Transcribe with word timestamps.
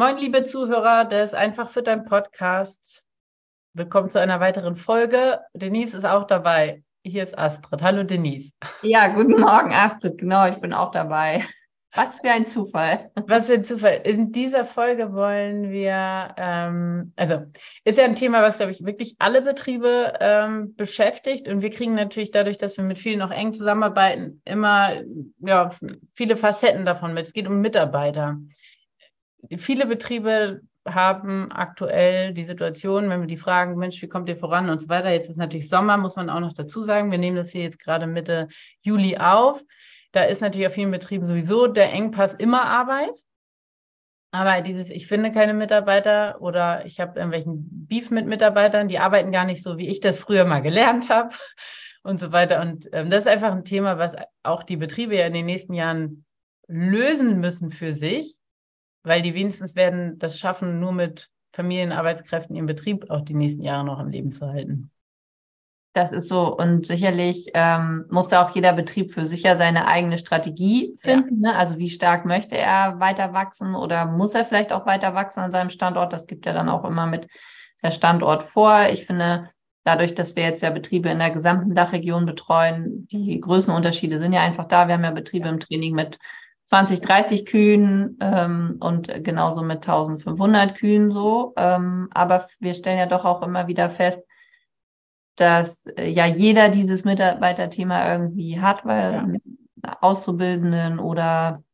Moin, 0.00 0.16
liebe 0.16 0.44
Zuhörer 0.44 1.04
des 1.04 1.34
Einfach 1.34 1.68
für 1.68 1.82
dein 1.82 2.06
Podcast. 2.06 3.04
Willkommen 3.74 4.08
zu 4.08 4.18
einer 4.18 4.40
weiteren 4.40 4.74
Folge. 4.74 5.40
Denise 5.52 5.94
ist 5.94 6.06
auch 6.06 6.26
dabei. 6.26 6.82
Hier 7.04 7.22
ist 7.22 7.38
Astrid. 7.38 7.82
Hallo, 7.82 8.02
Denise. 8.02 8.54
Ja, 8.80 9.08
guten 9.08 9.38
Morgen, 9.38 9.74
Astrid. 9.74 10.16
Genau, 10.16 10.48
ich 10.48 10.56
bin 10.56 10.72
auch 10.72 10.90
dabei. 10.90 11.44
Was 11.94 12.18
für 12.20 12.30
ein 12.30 12.46
Zufall. 12.46 13.10
Was 13.26 13.48
für 13.48 13.52
ein 13.52 13.62
Zufall. 13.62 14.00
In 14.04 14.32
dieser 14.32 14.64
Folge 14.64 15.12
wollen 15.12 15.70
wir, 15.70 16.34
ähm, 16.38 17.12
also 17.16 17.42
ist 17.84 17.98
ja 17.98 18.06
ein 18.06 18.16
Thema, 18.16 18.40
was, 18.40 18.56
glaube 18.56 18.72
ich, 18.72 18.82
wirklich 18.82 19.16
alle 19.18 19.42
Betriebe 19.42 20.14
ähm, 20.18 20.76
beschäftigt. 20.76 21.46
Und 21.46 21.60
wir 21.60 21.68
kriegen 21.68 21.94
natürlich 21.94 22.30
dadurch, 22.30 22.56
dass 22.56 22.78
wir 22.78 22.84
mit 22.84 22.98
vielen 22.98 23.18
noch 23.18 23.32
eng 23.32 23.52
zusammenarbeiten, 23.52 24.40
immer 24.46 25.02
ja, 25.40 25.68
viele 26.14 26.38
Facetten 26.38 26.86
davon 26.86 27.12
mit. 27.12 27.26
Es 27.26 27.34
geht 27.34 27.46
um 27.46 27.60
Mitarbeiter 27.60 28.38
viele 29.56 29.86
Betriebe 29.86 30.60
haben 30.86 31.52
aktuell 31.52 32.32
die 32.32 32.44
Situation, 32.44 33.10
wenn 33.10 33.20
wir 33.20 33.26
die 33.26 33.36
fragen, 33.36 33.76
Mensch, 33.76 34.00
wie 34.02 34.08
kommt 34.08 34.28
ihr 34.28 34.36
voran 34.36 34.70
und 34.70 34.80
so 34.80 34.88
weiter. 34.88 35.10
Jetzt 35.10 35.28
ist 35.28 35.36
natürlich 35.36 35.68
Sommer, 35.68 35.96
muss 35.98 36.16
man 36.16 36.30
auch 36.30 36.40
noch 36.40 36.54
dazu 36.54 36.82
sagen. 36.82 37.10
Wir 37.10 37.18
nehmen 37.18 37.36
das 37.36 37.50
hier 37.50 37.62
jetzt 37.62 37.78
gerade 37.78 38.06
Mitte 38.06 38.48
Juli 38.82 39.16
auf. 39.18 39.62
Da 40.12 40.24
ist 40.24 40.40
natürlich 40.40 40.66
auf 40.66 40.72
vielen 40.74 40.90
Betrieben 40.90 41.26
sowieso 41.26 41.66
der 41.66 41.92
Engpass 41.92 42.34
immer 42.34 42.62
Arbeit. 42.62 43.22
Aber 44.32 44.62
dieses, 44.62 44.90
ich 44.90 45.06
finde 45.06 45.32
keine 45.32 45.54
Mitarbeiter 45.54 46.40
oder 46.40 46.84
ich 46.86 47.00
habe 47.00 47.18
irgendwelchen 47.18 47.86
Beef 47.88 48.10
mit 48.10 48.26
Mitarbeitern, 48.26 48.88
die 48.88 49.00
arbeiten 49.00 49.32
gar 49.32 49.44
nicht 49.44 49.62
so, 49.62 49.76
wie 49.76 49.88
ich 49.88 50.00
das 50.00 50.20
früher 50.20 50.44
mal 50.44 50.62
gelernt 50.62 51.08
habe 51.08 51.34
und 52.02 52.18
so 52.18 52.32
weiter. 52.32 52.60
Und 52.60 52.88
ähm, 52.92 53.10
das 53.10 53.24
ist 53.24 53.28
einfach 53.28 53.52
ein 53.52 53.64
Thema, 53.64 53.98
was 53.98 54.14
auch 54.42 54.62
die 54.62 54.76
Betriebe 54.76 55.16
ja 55.16 55.26
in 55.26 55.32
den 55.32 55.46
nächsten 55.46 55.74
Jahren 55.74 56.24
lösen 56.68 57.40
müssen 57.40 57.70
für 57.70 57.92
sich 57.92 58.39
weil 59.02 59.22
die 59.22 59.34
wenigstens 59.34 59.76
werden 59.76 60.18
das 60.18 60.38
schaffen, 60.38 60.80
nur 60.80 60.92
mit 60.92 61.30
Familienarbeitskräften 61.52 62.56
im 62.56 62.66
Betrieb 62.66 63.10
auch 63.10 63.22
die 63.22 63.34
nächsten 63.34 63.62
Jahre 63.62 63.84
noch 63.84 63.98
am 63.98 64.10
Leben 64.10 64.32
zu 64.32 64.46
halten. 64.46 64.90
Das 65.92 66.12
ist 66.12 66.28
so. 66.28 66.56
Und 66.56 66.86
sicherlich 66.86 67.50
ähm, 67.54 68.06
muss 68.10 68.28
da 68.28 68.44
auch 68.44 68.54
jeder 68.54 68.72
Betrieb 68.72 69.12
für 69.12 69.26
sich 69.26 69.42
ja 69.42 69.56
seine 69.56 69.88
eigene 69.88 70.18
Strategie 70.18 70.94
finden. 70.98 71.42
Ja. 71.42 71.50
Ne? 71.50 71.58
Also 71.58 71.78
wie 71.78 71.90
stark 71.90 72.24
möchte 72.24 72.56
er 72.56 73.00
weiter 73.00 73.32
wachsen 73.32 73.74
oder 73.74 74.06
muss 74.06 74.34
er 74.34 74.44
vielleicht 74.44 74.72
auch 74.72 74.86
weiter 74.86 75.14
wachsen 75.14 75.40
an 75.40 75.50
seinem 75.50 75.70
Standort? 75.70 76.12
Das 76.12 76.28
gibt 76.28 76.46
ja 76.46 76.52
dann 76.52 76.68
auch 76.68 76.84
immer 76.84 77.06
mit 77.06 77.26
der 77.82 77.90
Standort 77.90 78.44
vor. 78.44 78.88
Ich 78.90 79.04
finde, 79.04 79.50
dadurch, 79.82 80.14
dass 80.14 80.36
wir 80.36 80.44
jetzt 80.44 80.62
ja 80.62 80.70
Betriebe 80.70 81.08
in 81.08 81.18
der 81.18 81.32
gesamten 81.32 81.74
Dachregion 81.74 82.24
betreuen, 82.24 83.08
die 83.08 83.40
Größenunterschiede 83.40 84.20
sind 84.20 84.32
ja 84.32 84.42
einfach 84.42 84.68
da. 84.68 84.86
Wir 84.86 84.94
haben 84.94 85.04
ja 85.04 85.10
Betriebe 85.10 85.48
im 85.48 85.58
Training 85.58 85.94
mit 85.94 86.20
20, 86.70 87.00
30 87.00 87.46
Kühen 87.46 88.16
ähm, 88.20 88.76
und 88.78 89.24
genauso 89.24 89.60
mit 89.60 89.78
1500 89.78 90.76
Kühen 90.76 91.10
so. 91.10 91.52
Ähm, 91.56 92.08
aber 92.12 92.46
wir 92.60 92.74
stellen 92.74 92.98
ja 92.98 93.06
doch 93.06 93.24
auch 93.24 93.42
immer 93.42 93.66
wieder 93.66 93.90
fest, 93.90 94.22
dass 95.34 95.84
äh, 95.86 96.08
ja 96.08 96.26
jeder 96.26 96.68
dieses 96.68 97.04
Mitarbeiterthema 97.04 98.12
irgendwie 98.12 98.60
hat, 98.60 98.86
weil 98.86 99.40
ja. 99.82 99.98
Auszubildenden 100.00 101.00
oder 101.00 101.64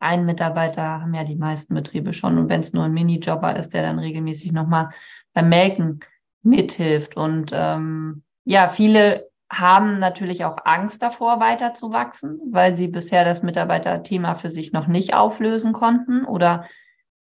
ein 0.00 0.26
Mitarbeiter 0.26 1.00
haben 1.00 1.14
ja 1.14 1.24
die 1.24 1.36
meisten 1.36 1.72
Betriebe 1.72 2.12
schon. 2.12 2.36
Und 2.36 2.50
wenn 2.50 2.60
es 2.60 2.74
nur 2.74 2.84
ein 2.84 2.92
Minijobber 2.92 3.56
ist, 3.56 3.72
der 3.72 3.84
dann 3.84 3.98
regelmäßig 3.98 4.52
nochmal 4.52 4.90
beim 5.32 5.48
Melken 5.48 6.00
mithilft. 6.42 7.16
Und 7.16 7.52
ähm, 7.54 8.22
ja, 8.44 8.68
viele 8.68 9.30
haben 9.50 9.98
natürlich 9.98 10.44
auch 10.44 10.56
Angst 10.64 11.02
davor, 11.02 11.40
weiter 11.40 11.72
zu 11.72 11.92
wachsen, 11.92 12.40
weil 12.50 12.74
sie 12.74 12.88
bisher 12.88 13.24
das 13.24 13.42
Mitarbeiterthema 13.42 14.34
für 14.34 14.50
sich 14.50 14.72
noch 14.72 14.86
nicht 14.86 15.14
auflösen 15.14 15.72
konnten 15.72 16.24
oder 16.24 16.66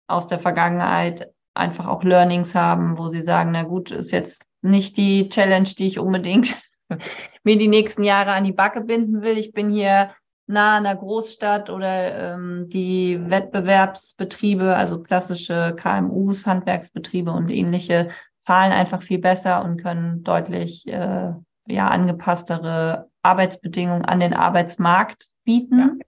aus 0.08 0.28
der 0.28 0.40
Vergangenheit 0.40 1.30
einfach 1.54 1.88
auch 1.88 2.04
Learnings 2.04 2.56
haben, 2.56 2.98
wo 2.98 3.10
sie 3.10 3.22
sagen, 3.22 3.52
na 3.52 3.64
gut, 3.64 3.92
ist 3.92 4.12
jetzt 4.12 4.46
nicht 4.62 4.98
die 4.98 5.30
Challenge, 5.30 5.70
die 5.78 5.88
ich 5.88 6.00
unbedingt 6.00 6.56
mir 7.44 7.58
die 7.58 7.68
nächsten 7.68 8.04
Jahre 8.04 8.32
an 8.32 8.46
die 8.46 8.54
Backe 8.54 8.82
binden 8.82 9.22
will. 9.22 9.38
Ich 9.38 9.52
bin 9.52 9.70
hier 9.70 10.12
nah 10.48 10.78
an 10.78 10.84
der 10.84 10.96
Großstadt 10.96 11.70
oder 11.70 12.34
ähm, 12.34 12.70
die 12.70 13.20
Wettbewerbsbetriebe, 13.30 14.76
also 14.76 15.02
klassische 15.02 15.76
KMUs, 15.78 16.46
Handwerksbetriebe 16.46 17.32
und 17.32 17.50
ähnliche, 17.50 18.10
zahlen 18.40 18.72
einfach 18.72 19.02
viel 19.02 19.20
besser 19.20 19.64
und 19.64 19.82
können 19.82 20.24
deutlich 20.24 20.88
äh, 20.88 21.34
ja, 21.68 21.88
angepasstere 21.88 23.10
Arbeitsbedingungen 23.22 24.06
an 24.06 24.20
den 24.20 24.34
Arbeitsmarkt 24.34 25.28
bieten. 25.44 25.80
Ja. 25.80 26.06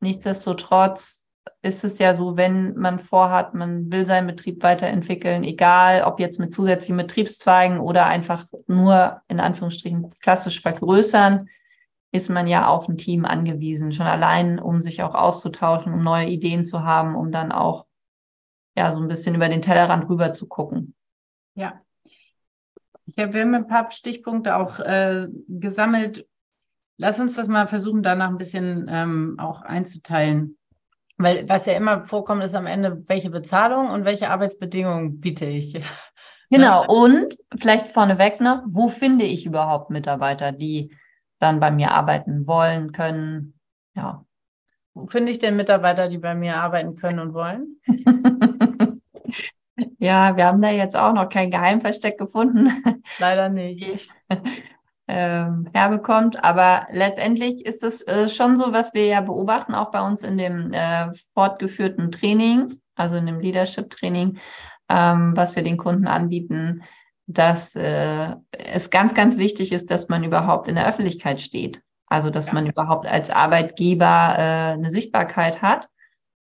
Nichtsdestotrotz 0.00 1.26
ist 1.62 1.84
es 1.84 1.98
ja 1.98 2.14
so, 2.14 2.36
wenn 2.36 2.74
man 2.76 2.98
vorhat, 2.98 3.54
man 3.54 3.90
will 3.90 4.06
seinen 4.06 4.26
Betrieb 4.26 4.62
weiterentwickeln, 4.62 5.44
egal 5.44 6.04
ob 6.04 6.20
jetzt 6.20 6.38
mit 6.38 6.54
zusätzlichen 6.54 6.96
Betriebszweigen 6.96 7.80
oder 7.80 8.06
einfach 8.06 8.46
nur 8.66 9.20
in 9.28 9.40
Anführungsstrichen 9.40 10.10
klassisch 10.20 10.62
vergrößern, 10.62 11.48
ist 12.12 12.30
man 12.30 12.46
ja 12.46 12.66
auf 12.66 12.88
ein 12.88 12.96
Team 12.96 13.24
angewiesen, 13.24 13.92
schon 13.92 14.06
allein, 14.06 14.58
um 14.58 14.80
sich 14.80 15.02
auch 15.02 15.14
auszutauschen, 15.14 15.92
um 15.92 16.02
neue 16.02 16.26
Ideen 16.26 16.64
zu 16.64 16.82
haben, 16.82 17.14
um 17.14 17.30
dann 17.30 17.52
auch 17.52 17.86
ja 18.76 18.92
so 18.92 19.00
ein 19.00 19.08
bisschen 19.08 19.34
über 19.34 19.48
den 19.48 19.62
Tellerrand 19.62 20.08
rüber 20.08 20.32
zu 20.32 20.46
gucken. 20.46 20.94
Ja, 21.54 21.80
ich 23.16 23.22
habe, 23.22 23.34
wir 23.34 23.42
haben 23.42 23.54
ein 23.54 23.66
paar 23.66 23.90
Stichpunkte 23.90 24.56
auch 24.56 24.78
äh, 24.80 25.26
gesammelt. 25.48 26.26
Lass 26.96 27.18
uns 27.18 27.34
das 27.34 27.48
mal 27.48 27.66
versuchen, 27.66 28.02
danach 28.02 28.28
ein 28.28 28.38
bisschen 28.38 28.86
ähm, 28.88 29.36
auch 29.38 29.62
einzuteilen. 29.62 30.58
Weil 31.16 31.48
was 31.48 31.66
ja 31.66 31.74
immer 31.74 32.06
vorkommt, 32.06 32.42
ist 32.42 32.54
am 32.54 32.66
Ende, 32.66 33.02
welche 33.06 33.30
Bezahlung 33.30 33.90
und 33.90 34.04
welche 34.04 34.30
Arbeitsbedingungen 34.30 35.20
biete 35.20 35.46
ich. 35.46 35.82
Genau, 36.52 36.84
und 36.84 37.36
vielleicht 37.60 37.92
vorneweg 37.92 38.40
noch, 38.40 38.64
wo 38.66 38.88
finde 38.88 39.24
ich 39.24 39.46
überhaupt 39.46 39.90
Mitarbeiter, 39.90 40.50
die 40.50 40.90
dann 41.38 41.60
bei 41.60 41.70
mir 41.70 41.92
arbeiten 41.92 42.48
wollen, 42.48 42.90
können? 42.90 43.54
Ja. 43.94 44.24
Wo 44.92 45.06
finde 45.06 45.30
ich 45.30 45.38
denn 45.38 45.54
Mitarbeiter, 45.54 46.08
die 46.08 46.18
bei 46.18 46.34
mir 46.34 46.56
arbeiten 46.56 46.96
können 46.96 47.20
und 47.20 47.34
wollen? 47.34 47.80
Ja, 50.00 50.34
wir 50.34 50.46
haben 50.46 50.62
da 50.62 50.70
jetzt 50.70 50.96
auch 50.96 51.12
noch 51.12 51.28
kein 51.28 51.50
Geheimversteck 51.50 52.18
gefunden. 52.18 52.70
Leider 53.18 53.50
nicht. 53.50 54.08
ähm, 55.06 55.68
herbekommt. 55.74 56.42
Aber 56.42 56.86
letztendlich 56.90 57.66
ist 57.66 57.84
es 57.84 58.00
äh, 58.08 58.30
schon 58.30 58.56
so, 58.56 58.72
was 58.72 58.94
wir 58.94 59.04
ja 59.06 59.20
beobachten, 59.20 59.74
auch 59.74 59.90
bei 59.90 60.00
uns 60.00 60.22
in 60.22 60.38
dem 60.38 60.72
äh, 60.72 61.10
fortgeführten 61.34 62.10
Training, 62.10 62.80
also 62.94 63.16
in 63.16 63.26
dem 63.26 63.40
Leadership-Training, 63.40 64.38
ähm, 64.88 65.36
was 65.36 65.54
wir 65.54 65.62
den 65.62 65.76
Kunden 65.76 66.06
anbieten, 66.06 66.82
dass 67.26 67.76
äh, 67.76 68.36
es 68.52 68.88
ganz, 68.88 69.12
ganz 69.12 69.36
wichtig 69.36 69.70
ist, 69.70 69.90
dass 69.90 70.08
man 70.08 70.24
überhaupt 70.24 70.66
in 70.66 70.76
der 70.76 70.88
Öffentlichkeit 70.88 71.42
steht. 71.42 71.82
Also, 72.06 72.30
dass 72.30 72.46
ja. 72.46 72.54
man 72.54 72.66
überhaupt 72.66 73.06
als 73.06 73.28
Arbeitgeber 73.28 74.34
äh, 74.38 74.72
eine 74.72 74.88
Sichtbarkeit 74.88 75.60
hat 75.60 75.90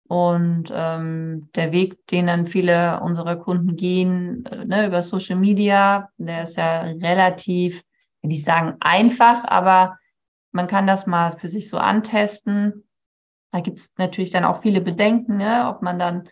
und 0.06 0.70
ähm, 0.72 1.48
der 1.54 1.72
Weg, 1.72 2.06
den 2.08 2.26
dann 2.26 2.46
viele 2.46 3.00
unserer 3.00 3.36
Kunden 3.36 3.76
gehen, 3.76 4.44
äh, 4.46 4.64
ne, 4.64 4.86
über 4.86 5.02
Social 5.02 5.36
Media, 5.36 6.10
der 6.18 6.42
ist 6.42 6.56
ja 6.56 6.82
relativ, 6.82 7.82
will 8.22 8.32
ich 8.32 8.44
sagen, 8.44 8.76
einfach, 8.80 9.44
aber 9.44 9.98
man 10.52 10.66
kann 10.66 10.86
das 10.86 11.06
mal 11.06 11.32
für 11.32 11.48
sich 11.48 11.68
so 11.68 11.78
antesten. 11.78 12.84
Da 13.50 13.60
gibt 13.60 13.78
es 13.78 13.94
natürlich 13.96 14.30
dann 14.30 14.44
auch 14.44 14.62
viele 14.62 14.80
Bedenken, 14.80 15.38
ne, 15.38 15.68
ob 15.68 15.82
man 15.82 15.98
dann 15.98 16.28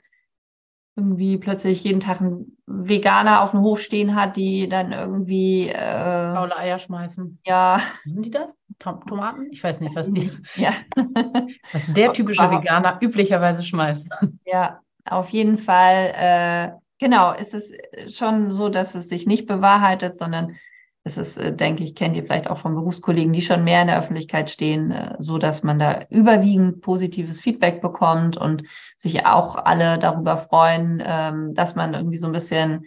irgendwie 0.97 1.39
plötzlich 1.39 1.83
jeden 1.85 2.01
Tag 2.01 2.21
einen 2.21 2.59
Veganer 2.67 3.43
auf 3.43 3.53
dem 3.53 3.61
Hof 3.61 3.81
stehen 3.81 4.15
hat, 4.15 4.37
die 4.37 4.69
dann 4.69 4.93
irgendwie 4.93 5.69
äh, 5.69 6.35
faule 6.35 6.57
Eier 6.57 6.79
schmeißen. 6.79 7.39
Ja. 7.45 7.81
Haben 8.05 8.23
die 8.23 8.31
das? 8.31 8.55
Tom 8.79 9.05
Tomaten? 9.07 9.49
Ich 9.51 9.63
weiß 9.65 9.81
nicht, 9.81 9.95
was 9.95 10.13
die. 10.13 10.31
Ja. 10.57 10.73
was 11.73 11.93
der 11.93 12.13
typische 12.13 12.51
Veganer 12.51 12.99
üblicherweise 13.01 13.63
schmeißt. 13.65 14.09
Ja, 14.45 14.81
auf 15.07 15.31
jeden 15.31 15.57
Fall. 15.57 16.13
Äh, 16.15 16.73
genau, 16.99 17.33
ist 17.33 17.55
es 17.55 17.73
schon 18.15 18.53
so, 18.53 18.69
dass 18.69 18.95
es 18.95 19.09
sich 19.09 19.27
nicht 19.27 19.47
bewahrheitet, 19.47 20.17
sondern 20.17 20.57
es 21.05 21.17
ist, 21.17 21.37
äh, 21.37 21.55
denke 21.55 21.83
ich, 21.83 21.95
kennt 21.95 22.17
ihr 22.17 22.23
vielleicht 22.23 22.49
auch 22.49 22.59
von 22.59 22.75
Berufskollegen, 22.75 23.33
die 23.33 23.43
schon 23.43 23.65
mehr 23.65 23.83
in 23.83 23.89
der 23.89 23.99
Öffentlichkeit 23.99 24.51
stehen, 24.51 24.93
äh, 24.93 25.17
so 25.19 25.39
dass 25.39 25.63
man 25.63 25.79
da 25.79 26.03
überwiegend 26.11 26.81
positives 26.81 27.41
Feedback 27.41 27.83
bekommt 27.83 28.37
und 28.37 28.65
sich 28.97 29.27
auch 29.27 29.57
alle 29.57 29.99
darüber 29.99 30.37
freuen, 30.37 31.03
ähm, 31.05 31.55
dass 31.55 31.75
man 31.75 31.95
irgendwie 31.95 32.19
so 32.19 32.27
ein 32.27 32.33
bisschen 32.33 32.87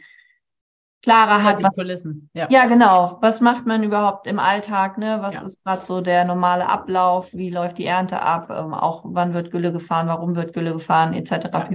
klarer 1.04 1.44
hat. 1.44 1.62
Was, 1.62 1.76
Kulissen. 1.76 2.30
Ja. 2.34 2.48
ja, 2.50 2.66
genau. 2.66 3.18
Was 3.22 3.40
macht 3.40 3.66
man 3.66 3.84
überhaupt 3.84 4.28
im 4.28 4.40
Alltag? 4.40 4.98
Ne? 4.98 5.18
Was 5.22 5.36
ja. 5.36 5.42
ist 5.42 5.64
gerade 5.64 5.86
so 5.86 6.02
der 6.02 6.26
normale 6.26 6.68
Ablauf? 6.68 7.32
Wie 7.32 7.52
läuft 7.52 7.78
die 7.78 7.86
Ernte 7.86 8.22
ab? 8.22 8.50
Ähm, 8.50 8.74
auch 8.74 9.02
wann 9.06 9.34
wird 9.34 9.52
Gülle 9.52 9.72
gefahren? 9.72 10.08
Warum 10.08 10.36
wird 10.36 10.54
Gülle 10.54 10.74
gefahren? 10.74 11.14
Etc. 11.14 11.32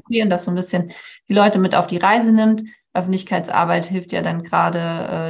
Ja. 0.09 0.25
Und 0.25 0.31
das 0.31 0.45
so 0.45 0.51
ein 0.51 0.57
bisschen 0.57 0.91
die 1.29 1.35
Leute 1.35 1.59
mit 1.59 1.75
auf 1.77 1.87
die 1.87 1.99
Reise 1.99 2.33
nimmt. 2.33 2.63
Öffentlichkeitsarbeit 2.93 3.85
hilft 3.85 4.13
ja 4.13 4.23
dann 4.23 4.43
gerade 4.43 4.79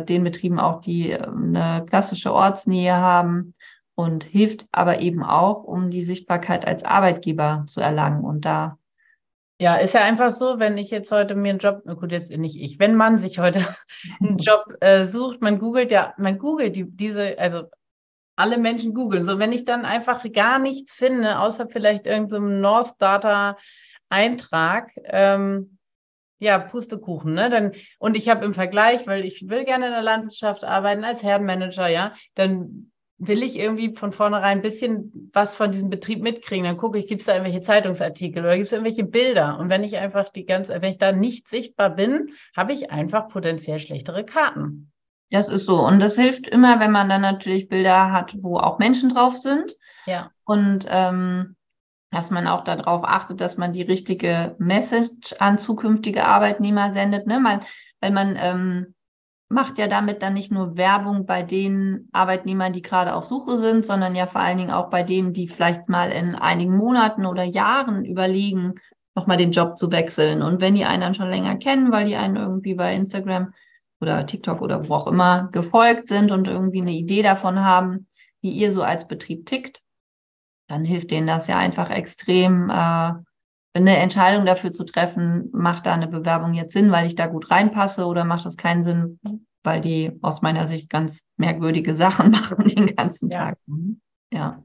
äh, 0.00 0.04
den 0.04 0.24
Betrieben 0.24 0.58
auch, 0.58 0.80
die 0.80 1.10
äh, 1.10 1.22
eine 1.22 1.84
klassische 1.88 2.32
Ortsnähe 2.32 2.96
haben 2.96 3.54
und 3.94 4.24
hilft 4.24 4.66
aber 4.72 5.00
eben 5.00 5.22
auch, 5.22 5.64
um 5.64 5.90
die 5.90 6.04
Sichtbarkeit 6.04 6.66
als 6.66 6.84
Arbeitgeber 6.84 7.64
zu 7.68 7.80
erlangen. 7.80 8.24
Und 8.24 8.44
da 8.44 8.78
ja, 9.60 9.76
ist 9.76 9.92
ja 9.92 10.00
einfach 10.00 10.30
so, 10.30 10.58
wenn 10.58 10.78
ich 10.78 10.90
jetzt 10.90 11.12
heute 11.12 11.34
mir 11.34 11.50
einen 11.50 11.58
Job, 11.58 11.82
gut, 11.84 12.12
jetzt 12.12 12.34
nicht 12.34 12.58
ich, 12.58 12.78
wenn 12.78 12.94
man 12.94 13.18
sich 13.18 13.38
heute 13.38 13.66
einen 14.20 14.38
Job 14.38 14.64
äh, 14.80 15.04
sucht, 15.04 15.42
man 15.42 15.58
googelt 15.58 15.90
ja, 15.90 16.14
man 16.16 16.38
googelt 16.38 16.76
die, 16.76 16.84
diese, 16.84 17.38
also 17.38 17.64
alle 18.36 18.56
Menschen 18.56 18.94
googeln. 18.94 19.24
So, 19.24 19.38
wenn 19.38 19.52
ich 19.52 19.66
dann 19.66 19.84
einfach 19.84 20.24
gar 20.32 20.58
nichts 20.58 20.94
finde, 20.94 21.38
außer 21.40 21.68
vielleicht 21.68 22.06
irgendeinem 22.06 22.48
so 22.48 22.60
North 22.60 22.94
Data 22.98 23.58
Eintrag, 24.08 24.92
ähm, 25.04 25.78
ja, 26.40 26.58
Pustekuchen, 26.58 27.34
ne? 27.34 27.50
Dann, 27.50 27.72
und 27.98 28.16
ich 28.16 28.28
habe 28.28 28.44
im 28.44 28.54
Vergleich, 28.54 29.06
weil 29.06 29.24
ich 29.24 29.48
will 29.48 29.64
gerne 29.64 29.86
in 29.86 29.92
der 29.92 30.02
Landwirtschaft 30.02 30.64
arbeiten 30.64 31.04
als 31.04 31.22
Herdenmanager, 31.22 31.86
ja, 31.86 32.14
dann 32.34 32.90
will 33.18 33.42
ich 33.42 33.58
irgendwie 33.58 33.94
von 33.94 34.12
vornherein 34.12 34.58
ein 34.58 34.62
bisschen 34.62 35.30
was 35.34 35.54
von 35.54 35.70
diesem 35.70 35.90
Betrieb 35.90 36.22
mitkriegen. 36.22 36.64
Dann 36.64 36.78
gucke 36.78 36.98
ich, 36.98 37.06
gibt 37.06 37.20
es 37.20 37.26
da 37.26 37.34
irgendwelche 37.34 37.60
Zeitungsartikel 37.60 38.42
oder 38.42 38.56
gibt 38.56 38.66
es 38.66 38.72
irgendwelche 38.72 39.04
Bilder? 39.04 39.58
Und 39.58 39.68
wenn 39.68 39.84
ich 39.84 39.98
einfach 39.98 40.30
die 40.30 40.46
ganze, 40.46 40.80
wenn 40.80 40.92
ich 40.92 40.98
da 40.98 41.12
nicht 41.12 41.46
sichtbar 41.46 41.90
bin, 41.90 42.30
habe 42.56 42.72
ich 42.72 42.90
einfach 42.90 43.28
potenziell 43.28 43.78
schlechtere 43.78 44.24
Karten. 44.24 44.90
Das 45.30 45.50
ist 45.50 45.66
so. 45.66 45.86
Und 45.86 46.00
das 46.00 46.16
hilft 46.16 46.48
immer, 46.48 46.80
wenn 46.80 46.90
man 46.90 47.10
dann 47.10 47.20
natürlich 47.20 47.68
Bilder 47.68 48.10
hat, 48.10 48.34
wo 48.38 48.56
auch 48.56 48.78
Menschen 48.78 49.10
drauf 49.10 49.36
sind. 49.36 49.74
Ja. 50.06 50.30
Und 50.44 50.86
ähm, 50.88 51.56
dass 52.10 52.30
man 52.30 52.46
auch 52.46 52.64
darauf 52.64 53.04
achtet, 53.04 53.40
dass 53.40 53.56
man 53.56 53.72
die 53.72 53.82
richtige 53.82 54.56
Message 54.58 55.34
an 55.38 55.58
zukünftige 55.58 56.24
Arbeitnehmer 56.24 56.92
sendet, 56.92 57.26
ne? 57.26 57.40
Weil, 57.42 57.60
weil 58.00 58.10
man 58.10 58.36
ähm, 58.38 58.94
macht 59.48 59.78
ja 59.78 59.88
damit 59.88 60.22
dann 60.22 60.34
nicht 60.34 60.52
nur 60.52 60.76
Werbung 60.76 61.26
bei 61.26 61.42
den 61.42 62.08
Arbeitnehmern, 62.12 62.72
die 62.72 62.82
gerade 62.82 63.14
auf 63.14 63.24
Suche 63.24 63.58
sind, 63.58 63.84
sondern 63.84 64.14
ja 64.14 64.26
vor 64.26 64.40
allen 64.40 64.58
Dingen 64.58 64.70
auch 64.70 64.90
bei 64.90 65.02
denen, 65.02 65.32
die 65.32 65.48
vielleicht 65.48 65.88
mal 65.88 66.10
in 66.10 66.36
einigen 66.36 66.76
Monaten 66.76 67.26
oder 67.26 67.42
Jahren 67.42 68.04
überlegen, 68.04 68.74
nochmal 69.16 69.36
den 69.36 69.50
Job 69.50 69.76
zu 69.76 69.90
wechseln. 69.90 70.42
Und 70.42 70.60
wenn 70.60 70.76
die 70.76 70.84
einen 70.84 71.02
dann 71.02 71.14
schon 71.14 71.28
länger 71.28 71.56
kennen, 71.56 71.90
weil 71.90 72.06
die 72.06 72.16
einen 72.16 72.36
irgendwie 72.36 72.74
bei 72.74 72.94
Instagram 72.94 73.52
oder 74.00 74.24
TikTok 74.24 74.62
oder 74.62 74.88
wo 74.88 74.94
auch 74.94 75.06
immer 75.08 75.48
gefolgt 75.50 76.08
sind 76.08 76.30
und 76.30 76.46
irgendwie 76.46 76.80
eine 76.80 76.92
Idee 76.92 77.22
davon 77.22 77.58
haben, 77.60 78.06
wie 78.40 78.50
ihr 78.50 78.70
so 78.72 78.82
als 78.82 79.06
Betrieb 79.06 79.46
tickt, 79.46 79.82
dann 80.70 80.84
hilft 80.84 81.10
denen 81.10 81.26
das 81.26 81.48
ja 81.48 81.58
einfach 81.58 81.90
extrem, 81.90 82.70
äh, 82.70 83.12
eine 83.72 83.96
Entscheidung 83.96 84.46
dafür 84.46 84.72
zu 84.72 84.84
treffen, 84.84 85.50
macht 85.52 85.86
da 85.86 85.94
eine 85.94 86.06
Bewerbung 86.06 86.54
jetzt 86.54 86.72
Sinn, 86.72 86.92
weil 86.92 87.06
ich 87.06 87.16
da 87.16 87.26
gut 87.26 87.50
reinpasse 87.50 88.06
oder 88.06 88.24
macht 88.24 88.44
das 88.44 88.56
keinen 88.56 88.82
Sinn, 88.84 89.18
weil 89.64 89.80
die 89.80 90.12
aus 90.22 90.42
meiner 90.42 90.68
Sicht 90.68 90.88
ganz 90.88 91.22
merkwürdige 91.36 91.94
Sachen 91.94 92.30
machen 92.30 92.68
den 92.68 92.94
ganzen 92.94 93.30
ja. 93.30 93.38
Tag. 93.38 93.58
Mhm. 93.66 94.00
Ja. 94.32 94.62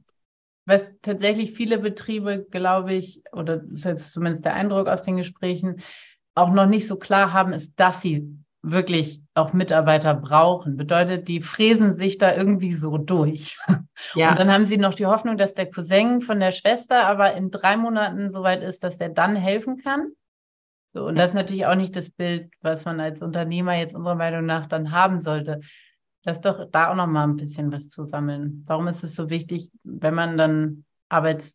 Was 0.67 0.93
tatsächlich 1.01 1.53
viele 1.53 1.79
Betriebe, 1.79 2.45
glaube 2.51 2.93
ich, 2.93 3.23
oder 3.31 3.57
das 3.57 3.71
ist 3.71 3.85
jetzt 3.85 4.13
zumindest 4.13 4.45
der 4.45 4.53
Eindruck 4.53 4.87
aus 4.87 5.03
den 5.03 5.17
Gesprächen, 5.17 5.81
auch 6.35 6.51
noch 6.51 6.67
nicht 6.67 6.87
so 6.87 6.97
klar 6.97 7.33
haben, 7.33 7.53
ist, 7.53 7.73
dass 7.79 8.01
sie 8.01 8.37
wirklich 8.71 9.21
auch 9.35 9.53
Mitarbeiter 9.53 10.13
brauchen. 10.13 10.75
Bedeutet, 10.77 11.27
die 11.27 11.41
fräsen 11.41 11.93
sich 11.95 12.17
da 12.17 12.35
irgendwie 12.35 12.73
so 12.73 12.97
durch. 12.97 13.57
Ja. 14.13 14.31
Und 14.31 14.39
dann 14.39 14.51
haben 14.51 14.65
sie 14.65 14.77
noch 14.77 14.93
die 14.93 15.05
Hoffnung, 15.05 15.37
dass 15.37 15.53
der 15.53 15.71
Cousin 15.71 16.21
von 16.21 16.41
der 16.41 16.51
Schwester 16.51 17.05
aber 17.05 17.33
in 17.33 17.49
drei 17.49 17.77
Monaten 17.77 18.29
soweit 18.29 18.61
ist, 18.61 18.83
dass 18.83 18.97
der 18.97 19.07
dann 19.07 19.37
helfen 19.37 19.77
kann. 19.77 20.11
So, 20.93 21.07
und 21.07 21.15
das 21.15 21.31
ist 21.31 21.33
natürlich 21.33 21.65
auch 21.65 21.75
nicht 21.75 21.95
das 21.95 22.09
Bild, 22.09 22.51
was 22.61 22.83
man 22.83 22.99
als 22.99 23.21
Unternehmer 23.21 23.73
jetzt 23.73 23.95
unserer 23.95 24.15
Meinung 24.15 24.45
nach 24.45 24.65
dann 24.65 24.91
haben 24.91 25.19
sollte. 25.19 25.61
Das 26.23 26.37
ist 26.37 26.45
doch 26.45 26.69
da 26.69 26.91
auch 26.91 26.95
noch 26.95 27.07
mal 27.07 27.23
ein 27.23 27.37
bisschen 27.37 27.71
was 27.71 27.87
zu 27.87 28.03
sammeln. 28.03 28.63
Warum 28.67 28.87
ist 28.89 29.03
es 29.03 29.15
so 29.15 29.29
wichtig, 29.29 29.69
wenn 29.83 30.13
man 30.13 30.37
dann 30.37 30.83
Arbeit 31.07 31.53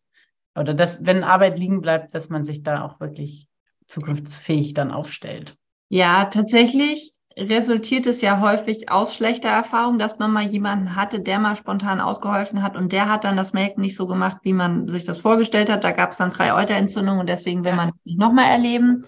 oder 0.55 0.73
das, 0.73 0.97
wenn 1.05 1.23
Arbeit 1.23 1.59
liegen 1.59 1.81
bleibt, 1.81 2.15
dass 2.15 2.29
man 2.29 2.43
sich 2.43 2.63
da 2.63 2.83
auch 2.83 2.99
wirklich 2.99 3.47
zukunftsfähig 3.85 4.73
dann 4.73 4.91
aufstellt? 4.91 5.57
Ja, 5.93 6.23
tatsächlich 6.25 7.13
resultiert 7.37 8.07
es 8.07 8.21
ja 8.21 8.39
häufig 8.39 8.89
aus 8.89 9.13
schlechter 9.13 9.49
Erfahrung, 9.49 9.99
dass 9.99 10.19
man 10.19 10.31
mal 10.31 10.45
jemanden 10.47 10.95
hatte, 10.95 11.19
der 11.19 11.37
mal 11.37 11.57
spontan 11.57 11.99
ausgeholfen 11.99 12.63
hat 12.63 12.77
und 12.77 12.93
der 12.93 13.09
hat 13.09 13.25
dann 13.25 13.35
das 13.35 13.51
Melken 13.51 13.81
nicht 13.81 13.97
so 13.97 14.07
gemacht, 14.07 14.37
wie 14.43 14.53
man 14.53 14.87
sich 14.87 15.03
das 15.03 15.19
vorgestellt 15.19 15.69
hat. 15.69 15.83
Da 15.83 15.91
gab 15.91 16.11
es 16.11 16.17
dann 16.17 16.29
drei 16.31 16.53
Euterentzündungen 16.53 17.19
und 17.19 17.27
deswegen 17.27 17.65
will 17.65 17.73
man 17.75 17.89
es 17.93 18.05
nicht 18.05 18.17
nochmal 18.17 18.49
erleben. 18.51 19.03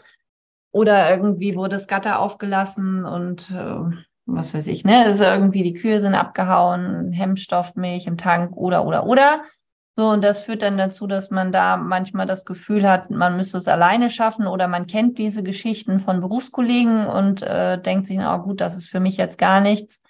Oder 0.72 1.10
irgendwie 1.10 1.56
wurde 1.56 1.76
das 1.76 1.88
Gatter 1.88 2.20
aufgelassen 2.20 3.06
und 3.06 3.50
äh, 3.52 4.04
was 4.26 4.54
weiß 4.54 4.68
ich, 4.68 4.84
ne? 4.84 5.06
Also 5.06 5.24
irgendwie 5.24 5.64
die 5.64 5.74
Kühe 5.74 6.02
sind 6.02 6.16
abgehauen, 6.16 7.14
Hemmstoffmilch 7.14 8.08
im 8.08 8.18
Tank 8.18 8.58
oder 8.58 8.86
oder 8.86 9.06
oder. 9.06 9.44
So, 9.96 10.10
und 10.10 10.24
das 10.24 10.44
führt 10.44 10.64
dann 10.64 10.78
dazu, 10.78 11.06
dass 11.06 11.30
man 11.30 11.52
da 11.52 11.78
manchmal 11.78 12.26
das 12.26 12.46
Gefühl 12.46 12.90
hat, 12.90 13.12
man 13.12 13.38
müsste 13.38 13.60
es 13.60 13.68
alleine 13.68 14.10
schaffen 14.10 14.48
oder 14.48 14.68
man 14.68 14.88
kennt 14.88 15.20
diese 15.20 15.44
Geschichten 15.44 16.00
von 16.00 16.20
Berufskollegen 16.20 17.06
und 17.06 17.44
äh, 17.44 17.80
denkt 17.80 18.08
sich, 18.08 18.20
oh 18.20 18.40
gut, 18.40 18.60
das 18.60 18.76
ist 18.76 18.90
für 18.90 19.00
mich 19.00 19.18
jetzt 19.18 19.38
gar 19.38 19.62
nichts 19.62 20.02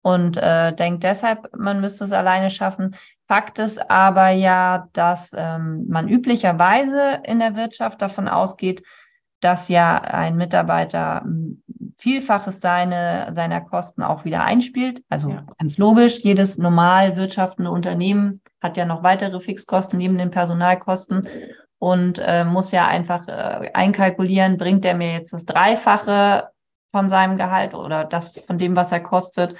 und 0.00 0.38
äh, 0.38 0.72
denkt 0.72 1.04
deshalb, 1.04 1.54
man 1.54 1.80
müsste 1.80 2.04
es 2.04 2.12
alleine 2.12 2.48
schaffen. 2.48 2.96
Fakt 3.26 3.58
ist 3.58 3.90
aber 3.90 4.30
ja, 4.30 4.88
dass 4.94 5.32
ähm, 5.36 5.86
man 5.88 6.08
üblicherweise 6.08 7.20
in 7.24 7.38
der 7.38 7.56
Wirtschaft 7.56 8.00
davon 8.00 8.28
ausgeht, 8.28 8.82
dass 9.40 9.68
ja 9.68 9.98
ein 9.98 10.36
Mitarbeiter 10.36 11.24
Vielfaches 11.96 12.60
seine, 12.60 13.28
seiner 13.32 13.60
Kosten 13.60 14.02
auch 14.02 14.24
wieder 14.24 14.44
einspielt. 14.44 15.02
Also 15.08 15.30
ja. 15.30 15.44
ganz 15.58 15.78
logisch, 15.78 16.18
jedes 16.20 16.58
normal 16.58 17.16
wirtschaftende 17.16 17.70
Unternehmen 17.70 18.40
hat 18.60 18.76
ja 18.76 18.84
noch 18.84 19.02
weitere 19.02 19.40
Fixkosten 19.40 19.98
neben 19.98 20.18
den 20.18 20.30
Personalkosten 20.30 21.28
und 21.78 22.20
äh, 22.20 22.44
muss 22.44 22.72
ja 22.72 22.86
einfach 22.86 23.26
äh, 23.28 23.70
einkalkulieren, 23.74 24.58
bringt 24.58 24.84
er 24.84 24.94
mir 24.94 25.12
jetzt 25.12 25.32
das 25.32 25.44
Dreifache 25.44 26.48
von 26.90 27.08
seinem 27.08 27.36
Gehalt 27.36 27.74
oder 27.74 28.04
das 28.04 28.30
von 28.30 28.58
dem, 28.58 28.74
was 28.76 28.92
er 28.92 29.00
kostet, 29.00 29.54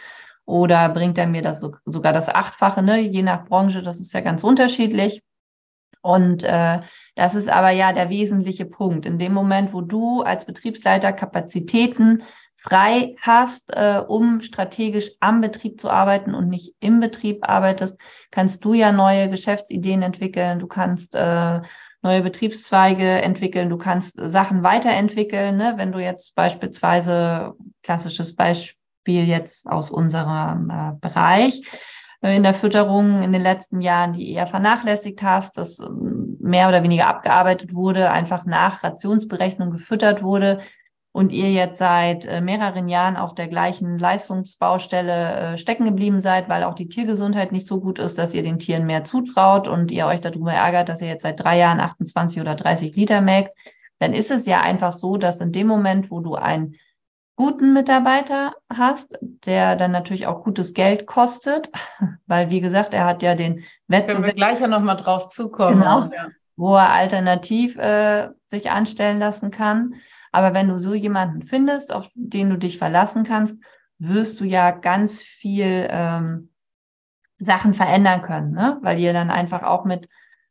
oder 0.48 0.88
bringt 0.88 1.18
er 1.18 1.26
mir 1.26 1.42
das 1.42 1.60
so, 1.60 1.74
sogar 1.84 2.14
das 2.14 2.30
Achtfache, 2.30 2.82
ne? 2.82 2.98
je 3.00 3.22
nach 3.22 3.44
Branche, 3.44 3.82
das 3.82 4.00
ist 4.00 4.14
ja 4.14 4.22
ganz 4.22 4.42
unterschiedlich. 4.42 5.22
Und 6.08 6.42
äh, 6.42 6.80
das 7.16 7.34
ist 7.34 7.50
aber 7.50 7.68
ja 7.68 7.92
der 7.92 8.08
wesentliche 8.08 8.64
Punkt. 8.64 9.04
In 9.04 9.18
dem 9.18 9.34
Moment, 9.34 9.74
wo 9.74 9.82
du 9.82 10.22
als 10.22 10.46
Betriebsleiter 10.46 11.12
Kapazitäten 11.12 12.22
frei 12.56 13.14
hast, 13.20 13.70
äh, 13.76 14.02
um 14.08 14.40
strategisch 14.40 15.10
am 15.20 15.42
Betrieb 15.42 15.78
zu 15.78 15.90
arbeiten 15.90 16.34
und 16.34 16.48
nicht 16.48 16.74
im 16.80 17.00
Betrieb 17.00 17.46
arbeitest, 17.46 17.98
kannst 18.30 18.64
du 18.64 18.72
ja 18.72 18.90
neue 18.90 19.28
Geschäftsideen 19.28 20.00
entwickeln, 20.00 20.60
du 20.60 20.66
kannst 20.66 21.14
äh, 21.14 21.60
neue 22.00 22.22
Betriebszweige 22.22 23.20
entwickeln, 23.20 23.68
du 23.68 23.76
kannst 23.76 24.14
Sachen 24.16 24.62
weiterentwickeln. 24.62 25.58
Ne? 25.58 25.74
Wenn 25.76 25.92
du 25.92 25.98
jetzt 25.98 26.34
beispielsweise, 26.34 27.52
klassisches 27.82 28.34
Beispiel 28.34 29.24
jetzt 29.24 29.66
aus 29.66 29.90
unserem 29.90 30.70
äh, 30.70 30.92
Bereich, 31.02 31.60
in 32.20 32.42
der 32.42 32.54
Fütterung 32.54 33.22
in 33.22 33.32
den 33.32 33.42
letzten 33.42 33.80
Jahren, 33.80 34.12
die 34.12 34.32
eher 34.32 34.46
vernachlässigt 34.46 35.22
hast, 35.22 35.56
das 35.56 35.78
ähm, 35.78 36.36
mehr 36.40 36.68
oder 36.68 36.82
weniger 36.82 37.06
abgearbeitet 37.06 37.74
wurde, 37.74 38.10
einfach 38.10 38.44
nach 38.44 38.82
Rationsberechnung 38.82 39.70
gefüttert 39.70 40.22
wurde, 40.22 40.60
und 41.18 41.32
ihr 41.32 41.50
jetzt 41.50 41.78
seit 41.78 42.26
äh, 42.26 42.40
mehreren 42.40 42.88
Jahren 42.88 43.16
auf 43.16 43.34
der 43.34 43.48
gleichen 43.48 43.98
Leistungsbaustelle 43.98 45.54
äh, 45.54 45.58
stecken 45.58 45.84
geblieben 45.84 46.20
seid, 46.20 46.48
weil 46.48 46.62
auch 46.62 46.74
die 46.74 46.88
Tiergesundheit 46.88 47.50
nicht 47.50 47.66
so 47.66 47.80
gut 47.80 47.98
ist, 47.98 48.18
dass 48.18 48.34
ihr 48.34 48.44
den 48.44 48.60
Tieren 48.60 48.86
mehr 48.86 49.02
zutraut 49.02 49.66
und 49.66 49.90
ihr 49.90 50.06
euch 50.06 50.20
darüber 50.20 50.52
ärgert, 50.52 50.88
dass 50.88 51.02
ihr 51.02 51.08
jetzt 51.08 51.22
seit 51.22 51.40
drei 51.42 51.58
Jahren 51.58 51.80
28 51.80 52.40
oder 52.40 52.54
30 52.54 52.94
Liter 52.94 53.20
melkt, 53.20 53.52
dann 53.98 54.12
ist 54.12 54.30
es 54.30 54.46
ja 54.46 54.60
einfach 54.60 54.92
so, 54.92 55.16
dass 55.16 55.40
in 55.40 55.50
dem 55.50 55.66
Moment, 55.66 56.10
wo 56.12 56.20
du 56.20 56.36
einen 56.36 56.76
guten 57.38 57.72
Mitarbeiter 57.72 58.52
hast, 58.68 59.16
der 59.20 59.76
dann 59.76 59.92
natürlich 59.92 60.26
auch 60.26 60.42
gutes 60.42 60.74
Geld 60.74 61.06
kostet, 61.06 61.70
weil 62.26 62.50
wie 62.50 62.60
gesagt, 62.60 62.92
er 62.92 63.06
hat 63.06 63.22
ja 63.22 63.36
den 63.36 63.64
Wettbewerb. 63.86 64.06
Können 64.08 64.24
wir 64.24 64.34
gleich 64.34 64.60
ja 64.60 64.66
nochmal 64.66 64.96
drauf 64.96 65.28
zukommen. 65.28 65.78
Genau, 65.78 66.10
ja. 66.12 66.28
Wo 66.56 66.74
er 66.74 66.92
alternativ 66.92 67.76
äh, 67.76 68.30
sich 68.48 68.72
anstellen 68.72 69.20
lassen 69.20 69.52
kann. 69.52 69.94
Aber 70.32 70.52
wenn 70.52 70.66
du 70.66 70.78
so 70.78 70.94
jemanden 70.94 71.44
findest, 71.44 71.94
auf 71.94 72.10
den 72.14 72.50
du 72.50 72.58
dich 72.58 72.76
verlassen 72.76 73.22
kannst, 73.22 73.56
wirst 74.00 74.40
du 74.40 74.44
ja 74.44 74.72
ganz 74.72 75.22
viel 75.22 75.86
ähm, 75.88 76.50
Sachen 77.38 77.72
verändern 77.72 78.22
können, 78.22 78.50
ne? 78.50 78.78
weil 78.82 78.98
ihr 78.98 79.12
dann 79.12 79.30
einfach 79.30 79.62
auch 79.62 79.84
mit 79.84 80.08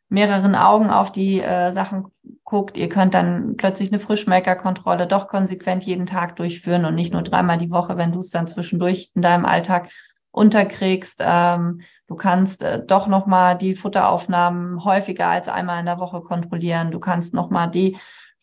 mehreren 0.07 0.55
Augen 0.55 0.89
auf 0.89 1.11
die 1.11 1.41
äh, 1.41 1.71
Sachen 1.73 2.05
guckt. 2.47 2.77
Ihr 2.77 2.87
könnt 2.87 3.13
dann 3.13 3.57
plötzlich 3.57 3.91
eine 3.91 3.99
Frischmelkerkontrolle 3.99 5.05
doch 5.05 5.27
konsequent 5.27 5.83
jeden 5.83 6.05
Tag 6.05 6.37
durchführen 6.37 6.85
und 6.85 6.95
nicht 6.95 7.11
nur 7.11 7.21
dreimal 7.21 7.57
die 7.57 7.69
Woche, 7.69 7.97
wenn 7.97 8.13
du 8.13 8.19
es 8.19 8.29
dann 8.29 8.47
zwischendurch 8.47 9.11
in 9.15 9.21
deinem 9.21 9.45
Alltag 9.45 9.89
unterkriegst. 10.31 11.21
Ähm, 11.21 11.81
du 12.07 12.15
kannst 12.15 12.63
äh, 12.63 12.81
doch 12.85 13.07
nochmal 13.07 13.57
die 13.57 13.75
Futteraufnahmen 13.75 14.85
häufiger 14.85 15.27
als 15.27 15.49
einmal 15.49 15.81
in 15.81 15.85
der 15.85 15.99
Woche 15.99 16.21
kontrollieren. 16.21 16.89
Du 16.89 17.01
kannst 17.01 17.33
nochmal 17.33 17.69
die 17.69 17.97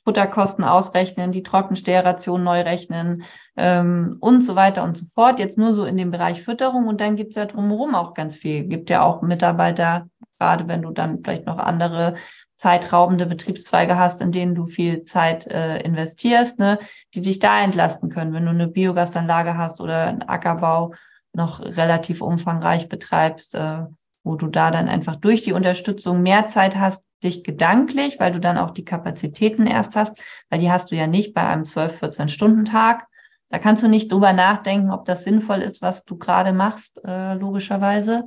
Futterkosten 0.05 0.65
ausrechnen, 0.65 1.33
die 1.33 1.43
Trockenstellration 1.43 2.45
neu 2.45 2.61
rechnen 2.61 3.23
ähm, 3.57 4.19
und 4.21 4.43
so 4.43 4.55
weiter 4.55 4.85
und 4.85 4.99
so 4.99 5.07
fort. 5.07 5.39
Jetzt 5.39 5.57
nur 5.57 5.73
so 5.73 5.87
in 5.87 5.97
dem 5.97 6.11
Bereich 6.11 6.43
Fütterung 6.43 6.89
und 6.89 7.01
dann 7.01 7.17
gibt 7.17 7.31
es 7.31 7.37
ja 7.37 7.47
drumherum 7.47 7.95
auch 7.95 8.13
ganz 8.13 8.37
viel. 8.37 8.65
Gibt 8.65 8.91
ja 8.91 9.03
auch 9.03 9.23
Mitarbeiter, 9.23 10.09
gerade 10.45 10.69
wenn 10.69 10.83
du 10.83 10.91
dann 10.91 11.21
vielleicht 11.23 11.47
noch 11.47 11.59
andere 11.59 12.17
zeitraubende 12.57 13.27
Betriebszweige 13.27 13.97
hast, 13.97 14.21
in 14.21 14.31
denen 14.31 14.55
du 14.55 14.67
viel 14.67 15.05
Zeit 15.05 15.47
äh, 15.47 15.79
investierst, 15.81 16.59
ne, 16.59 16.79
die 17.15 17.23
dich 17.23 17.39
da 17.39 17.61
entlasten 17.61 18.11
können, 18.11 18.33
wenn 18.35 18.45
du 18.45 18.51
eine 18.51 18.69
Biogasanlage 18.69 19.57
hast 19.57 19.81
oder 19.81 20.07
einen 20.07 20.23
Ackerbau 20.23 20.93
noch 21.33 21.61
relativ 21.61 22.21
umfangreich 22.21 22.89
betreibst, 22.89 23.55
äh, 23.55 23.85
wo 24.23 24.37
du 24.37 24.47
da 24.47 24.71
dann 24.71 24.89
einfach 24.89 25.17
durch 25.17 25.43
die 25.43 25.53
Unterstützung 25.53 26.23
mehr 26.23 26.49
Zeit 26.49 26.77
hast, 26.77 27.05
dich 27.23 27.43
gedanklich, 27.43 28.21
weil 28.21 28.33
du 28.33 28.41
dann 28.41 28.59
auch 28.59 28.71
die 28.71 28.85
Kapazitäten 28.85 29.67
erst 29.67 29.97
hast, 29.97 30.17
weil 30.51 30.61
die 30.61 30.71
hast 30.71 30.91
du 30.91 30.97
ja 30.97 31.07
nicht 31.07 31.35
bei 31.35 31.47
einem 31.47 31.65
12, 31.65 31.99
14 31.99 32.29
Stunden 32.29 32.65
Tag. 32.67 33.07
Da 33.49 33.59
kannst 33.59 33.83
du 33.83 33.89
nicht 33.89 34.13
drüber 34.13 34.33
nachdenken, 34.33 34.91
ob 34.91 35.07
das 35.07 35.25
sinnvoll 35.25 35.61
ist, 35.63 35.81
was 35.81 36.05
du 36.05 36.19
gerade 36.19 36.53
machst, 36.53 37.03
äh, 37.05 37.35
logischerweise, 37.35 38.27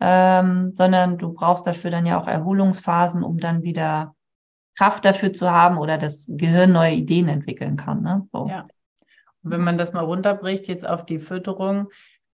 ähm, 0.00 0.72
sondern 0.74 1.18
du 1.18 1.32
brauchst 1.32 1.66
dafür 1.66 1.90
dann 1.90 2.06
ja 2.06 2.20
auch 2.20 2.26
Erholungsphasen, 2.26 3.22
um 3.22 3.38
dann 3.38 3.62
wieder 3.62 4.14
Kraft 4.76 5.04
dafür 5.04 5.32
zu 5.32 5.50
haben 5.50 5.78
oder 5.78 5.98
das 5.98 6.26
Gehirn 6.28 6.72
neue 6.72 6.92
Ideen 6.92 7.28
entwickeln 7.28 7.76
kann. 7.76 8.02
Ne? 8.02 8.28
So. 8.32 8.46
Ja. 8.48 8.66
Und 9.42 9.50
wenn 9.50 9.62
man 9.62 9.78
das 9.78 9.92
mal 9.92 10.04
runterbricht 10.04 10.66
jetzt 10.68 10.86
auf 10.86 11.06
die 11.06 11.18
Fütterung, 11.18 11.88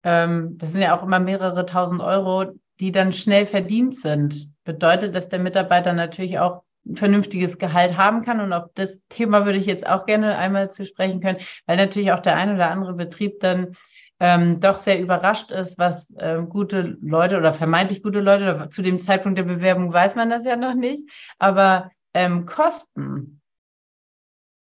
ähm, 0.04 0.58
das 0.58 0.72
sind 0.72 0.82
ja 0.82 0.98
auch 0.98 1.04
immer 1.04 1.20
mehrere 1.20 1.66
tausend 1.66 2.02
Euro, 2.02 2.46
die 2.80 2.92
dann 2.92 3.14
schnell 3.14 3.46
verdient 3.46 3.96
sind, 3.96 4.54
bedeutet, 4.64 5.14
dass 5.14 5.30
der 5.30 5.40
Mitarbeiter 5.40 5.94
natürlich 5.94 6.40
auch 6.40 6.64
ein 6.86 6.96
vernünftiges 6.96 7.60
Gehalt 7.60 7.96
haben 7.96 8.24
kann. 8.24 8.40
Und 8.40 8.54
auf 8.54 8.70
das 8.74 9.00
Thema 9.10 9.46
würde 9.46 9.60
ich 9.60 9.68
jetzt 9.68 9.86
auch 9.86 10.08
gerne 10.08 10.36
einmal 10.38 10.72
zu 10.72 10.86
sprechen 10.86 11.22
können, 11.22 11.38
weil 11.68 11.78
natürlich 11.78 12.12
auch 12.12 12.22
der 12.22 12.36
ein 12.36 12.56
oder 12.56 12.72
andere 12.72 12.94
Betrieb 12.94 13.40
dann 13.40 13.76
ähm, 14.22 14.60
doch 14.60 14.78
sehr 14.78 15.02
überrascht 15.02 15.52
ist, 15.52 15.78
was 15.78 16.14
ähm, 16.20 16.48
gute 16.48 16.98
Leute 17.02 17.38
oder 17.38 17.52
vermeintlich 17.52 18.04
gute 18.04 18.20
Leute, 18.20 18.70
zu 18.70 18.82
dem 18.82 19.02
Zeitpunkt 19.02 19.38
der 19.38 19.44
Bewerbung 19.44 19.92
weiß 19.92 20.16
man 20.16 20.30
das 20.30 20.46
ja 20.46 20.56
noch 20.56 20.76
nicht, 20.76 21.04
aber 21.40 21.92
ähm, 22.14 22.46
Kosten. 22.46 23.42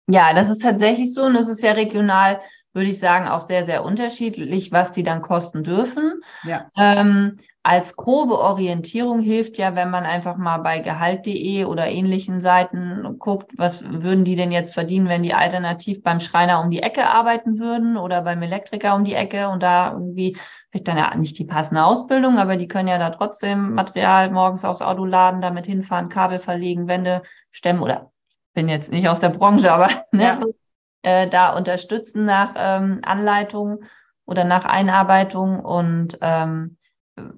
Ja, 0.08 0.34
das 0.36 0.50
ist 0.50 0.62
tatsächlich 0.62 1.14
so 1.14 1.24
und 1.24 1.36
es 1.36 1.48
ist 1.48 1.64
ja 1.64 1.72
regional 1.72 2.40
würde 2.76 2.90
ich 2.90 3.00
sagen, 3.00 3.28
auch 3.30 3.40
sehr, 3.40 3.66
sehr 3.66 3.86
unterschiedlich, 3.86 4.72
was 4.72 4.92
die 4.92 5.04
dann 5.04 5.22
kosten 5.22 5.64
dürfen. 5.64 6.22
Ja. 6.44 6.70
Ähm, 6.78 7.38
als 7.66 7.96
grobe 7.96 8.38
Orientierung 8.38 9.20
hilft 9.22 9.58
ja, 9.58 9.74
wenn 9.74 9.90
man 9.90 10.04
einfach 10.04 10.38
mal 10.38 10.60
bei 10.60 10.82
gehalt.de 10.82 11.66
oder 11.66 11.88
ähnlichen 11.88 12.40
Seiten 12.40 13.18
guckt, 13.18 13.52
was 13.58 13.84
würden 13.84 14.24
die 14.24 14.36
denn 14.36 14.52
jetzt 14.52 14.76
verdienen, 14.76 15.10
wenn 15.10 15.24
die 15.24 15.34
alternativ 15.34 16.04
beim 16.04 16.20
Schreiner 16.20 16.62
um 16.62 16.70
die 16.70 16.84
Ecke 16.84 17.08
arbeiten 17.08 17.58
würden 17.58 17.98
oder 17.98 18.22
beim 18.22 18.44
Elektriker 18.44 18.94
um 18.94 19.04
die 19.04 19.16
Ecke 19.16 19.50
und 19.50 19.64
da 19.64 19.94
irgendwie 19.94 20.38
vielleicht 20.70 20.88
dann 20.88 21.00
ja 21.00 21.16
nicht 21.16 21.40
die 21.40 21.46
passende 21.46 21.84
Ausbildung, 21.84 22.38
aber 22.38 22.56
die 22.56 22.68
können 22.68 22.88
ja 22.88 23.00
da 23.00 23.10
trotzdem 23.10 23.74
Material 23.74 24.30
morgens 24.30 24.64
aufs 24.64 24.84
Auto 24.84 25.04
laden, 25.04 25.42
damit 25.42 25.66
hinfahren, 25.66 26.10
Kabel 26.10 26.38
verlegen, 26.38 26.88
Wände 26.88 27.24
stemmen 27.50 27.82
oder 27.82 28.12
ich 28.30 28.38
bin 28.54 28.70
jetzt 28.70 28.92
nicht 28.92 29.10
aus 29.10 29.22
der 29.22 29.30
Branche, 29.30 29.74
aber 29.74 29.88
ne, 30.12 30.24
ja. 30.24 30.38
so 30.38 30.54
äh, 31.02 31.28
da 31.28 31.58
unterstützen 31.58 32.26
nach 32.26 32.54
ähm, 32.56 33.00
Anleitung 33.02 33.86
oder 34.26 34.44
nach 34.44 34.66
Einarbeitung. 34.66 35.60
Und 35.60 36.20
ähm, 36.22 36.78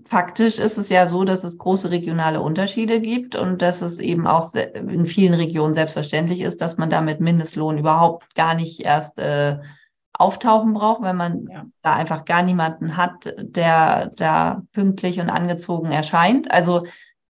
faktisch 0.05 0.57
ist 0.57 0.77
es 0.77 0.89
ja 0.89 1.05
so, 1.05 1.23
dass 1.23 1.43
es 1.43 1.57
große 1.57 1.91
regionale 1.91 2.41
Unterschiede 2.41 2.99
gibt 2.99 3.35
und 3.35 3.61
dass 3.61 3.81
es 3.81 3.99
eben 3.99 4.25
auch 4.25 4.53
in 4.53 5.05
vielen 5.05 5.35
Regionen 5.35 5.73
selbstverständlich 5.73 6.41
ist, 6.41 6.61
dass 6.61 6.77
man 6.77 6.89
da 6.89 7.01
mit 7.01 7.19
Mindestlohn 7.19 7.77
überhaupt 7.77 8.33
gar 8.35 8.55
nicht 8.55 8.79
erst 8.81 9.19
äh, 9.19 9.59
auftauchen 10.13 10.73
braucht, 10.73 11.03
wenn 11.03 11.15
man 11.15 11.47
ja. 11.47 11.65
da 11.83 11.93
einfach 11.93 12.25
gar 12.25 12.41
niemanden 12.41 12.97
hat, 12.97 13.33
der 13.37 14.11
da 14.15 14.63
pünktlich 14.73 15.19
und 15.19 15.29
angezogen 15.29 15.91
erscheint. 15.91 16.49
Also 16.49 16.85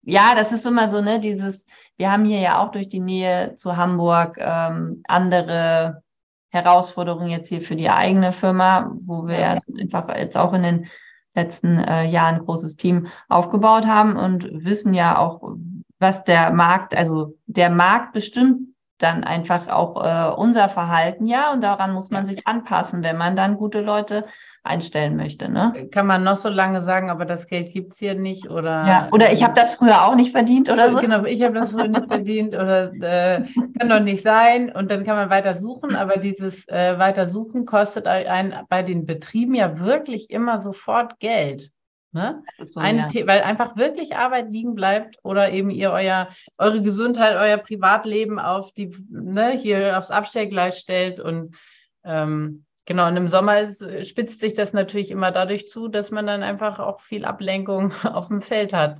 ja, 0.02 0.34
das 0.34 0.52
ist 0.52 0.66
immer 0.66 0.88
so, 0.88 1.00
ne, 1.00 1.20
dieses, 1.20 1.66
wir 1.96 2.12
haben 2.12 2.26
hier 2.26 2.40
ja 2.40 2.62
auch 2.62 2.72
durch 2.72 2.90
die 2.90 3.00
Nähe 3.00 3.54
zu 3.56 3.78
Hamburg 3.78 4.36
ähm, 4.38 5.02
andere 5.08 6.02
Herausforderung 6.50 7.28
jetzt 7.28 7.48
hier 7.48 7.62
für 7.62 7.74
die 7.74 7.88
eigene 7.88 8.32
Firma, 8.32 8.92
wo 9.00 9.26
wir 9.26 9.40
ja 9.40 9.58
einfach 9.78 10.14
jetzt 10.14 10.36
auch 10.36 10.52
in 10.52 10.62
den 10.62 10.86
letzten 11.34 11.78
äh, 11.78 12.04
Jahren 12.04 12.36
ein 12.36 12.44
großes 12.44 12.76
Team 12.76 13.08
aufgebaut 13.28 13.86
haben 13.86 14.16
und 14.16 14.48
wissen 14.64 14.94
ja 14.94 15.18
auch, 15.18 15.56
was 15.98 16.24
der 16.24 16.52
Markt, 16.52 16.96
also 16.96 17.36
der 17.46 17.70
Markt 17.70 18.12
bestimmt 18.12 18.73
dann 18.98 19.24
einfach 19.24 19.68
auch 19.68 20.02
äh, 20.04 20.34
unser 20.34 20.68
Verhalten, 20.68 21.26
ja, 21.26 21.52
und 21.52 21.62
daran 21.62 21.92
muss 21.92 22.10
man 22.10 22.26
sich 22.26 22.46
anpassen, 22.46 23.02
wenn 23.02 23.16
man 23.16 23.36
dann 23.36 23.56
gute 23.56 23.80
Leute 23.80 24.24
einstellen 24.64 25.16
möchte. 25.16 25.50
Ne? 25.50 25.88
Kann 25.92 26.06
man 26.06 26.24
noch 26.24 26.36
so 26.36 26.48
lange 26.48 26.80
sagen, 26.80 27.10
aber 27.10 27.26
das 27.26 27.46
Geld 27.46 27.72
gibt 27.72 27.92
es 27.92 27.98
hier 27.98 28.14
nicht 28.14 28.50
oder. 28.50 28.86
Ja, 28.86 29.08
oder 29.12 29.30
ich 29.30 29.44
habe 29.44 29.52
das 29.52 29.74
früher 29.74 30.06
auch 30.06 30.14
nicht 30.14 30.32
verdient 30.32 30.70
oder 30.70 30.90
so. 30.90 30.98
Genau, 30.98 31.24
ich 31.24 31.42
habe 31.42 31.54
das 31.54 31.72
früher 31.72 31.88
nicht 31.88 32.06
verdient 32.08 32.54
oder 32.54 32.92
äh, 32.94 33.44
kann 33.78 33.88
doch 33.90 34.00
nicht 34.00 34.22
sein. 34.22 34.72
Und 34.72 34.90
dann 34.90 35.04
kann 35.04 35.16
man 35.16 35.28
weiter 35.28 35.54
suchen, 35.54 35.94
aber 35.94 36.16
dieses 36.16 36.66
äh, 36.68 36.98
weiter 36.98 37.26
suchen 37.26 37.66
kostet 37.66 38.06
einen 38.06 38.54
bei 38.70 38.82
den 38.82 39.04
Betrieben 39.04 39.54
ja 39.54 39.78
wirklich 39.78 40.30
immer 40.30 40.58
sofort 40.58 41.20
Geld. 41.20 41.70
Ne? 42.14 42.44
So, 42.60 42.80
ja. 42.80 43.08
weil 43.26 43.42
einfach 43.42 43.76
wirklich 43.76 44.16
Arbeit 44.16 44.48
liegen 44.48 44.76
bleibt 44.76 45.18
oder 45.24 45.50
eben 45.50 45.68
ihr 45.70 45.90
euer, 45.90 46.28
eure 46.58 46.80
Gesundheit, 46.80 47.36
euer 47.36 47.58
Privatleben 47.58 48.38
auf 48.38 48.72
die, 48.72 48.96
ne, 49.10 49.50
hier 49.50 49.98
aufs 49.98 50.12
Abstellgleis 50.12 50.78
stellt 50.78 51.18
und 51.18 51.56
ähm, 52.04 52.64
Genau, 52.86 53.08
und 53.08 53.16
im 53.16 53.28
Sommer 53.28 53.60
ist, 53.60 53.82
spitzt 54.06 54.40
sich 54.40 54.52
das 54.52 54.74
natürlich 54.74 55.10
immer 55.10 55.30
dadurch 55.30 55.68
zu, 55.68 55.88
dass 55.88 56.10
man 56.10 56.26
dann 56.26 56.42
einfach 56.42 56.78
auch 56.78 57.00
viel 57.00 57.24
Ablenkung 57.24 57.92
auf 58.04 58.28
dem 58.28 58.42
Feld 58.42 58.74
hat. 58.74 58.98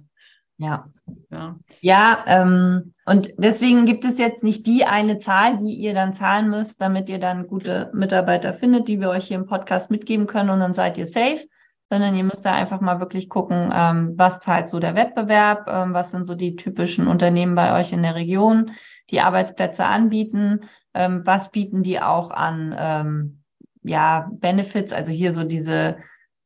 Ja. 0.56 0.86
Ja, 1.30 1.58
ja 1.80 2.24
ähm, 2.26 2.94
und 3.04 3.34
deswegen 3.36 3.84
gibt 3.84 4.06
es 4.06 4.18
jetzt 4.18 4.42
nicht 4.42 4.66
die 4.66 4.86
eine 4.86 5.18
Zahl, 5.18 5.58
die 5.58 5.74
ihr 5.74 5.92
dann 5.92 6.14
zahlen 6.14 6.48
müsst, 6.48 6.80
damit 6.80 7.10
ihr 7.10 7.18
dann 7.18 7.46
gute 7.46 7.90
Mitarbeiter 7.92 8.54
findet, 8.54 8.88
die 8.88 9.00
wir 9.00 9.10
euch 9.10 9.26
hier 9.26 9.36
im 9.36 9.46
Podcast 9.46 9.90
mitgeben 9.90 10.26
können 10.26 10.50
und 10.50 10.60
dann 10.60 10.72
seid 10.72 10.96
ihr 10.96 11.06
safe, 11.06 11.46
sondern 11.90 12.14
ihr 12.14 12.24
müsst 12.24 12.44
da 12.44 12.52
einfach 12.52 12.80
mal 12.80 13.00
wirklich 13.00 13.28
gucken, 13.28 13.70
ähm, 13.72 14.14
was 14.16 14.40
zahlt 14.40 14.68
so 14.68 14.78
der 14.78 14.94
Wettbewerb, 14.94 15.66
ähm, 15.68 15.94
was 15.94 16.10
sind 16.10 16.24
so 16.24 16.34
die 16.34 16.56
typischen 16.56 17.06
Unternehmen 17.06 17.54
bei 17.54 17.78
euch 17.78 17.92
in 17.92 18.02
der 18.02 18.14
Region, 18.14 18.72
die 19.10 19.20
Arbeitsplätze 19.20 19.84
anbieten, 19.84 20.60
ähm, 20.94 21.22
was 21.24 21.50
bieten 21.50 21.82
die 21.82 22.00
auch 22.00 22.30
an 22.30 22.74
ähm, 22.78 23.42
ja, 23.82 24.30
Benefits, 24.32 24.92
also 24.92 25.12
hier 25.12 25.32
so 25.32 25.44
diese 25.44 25.96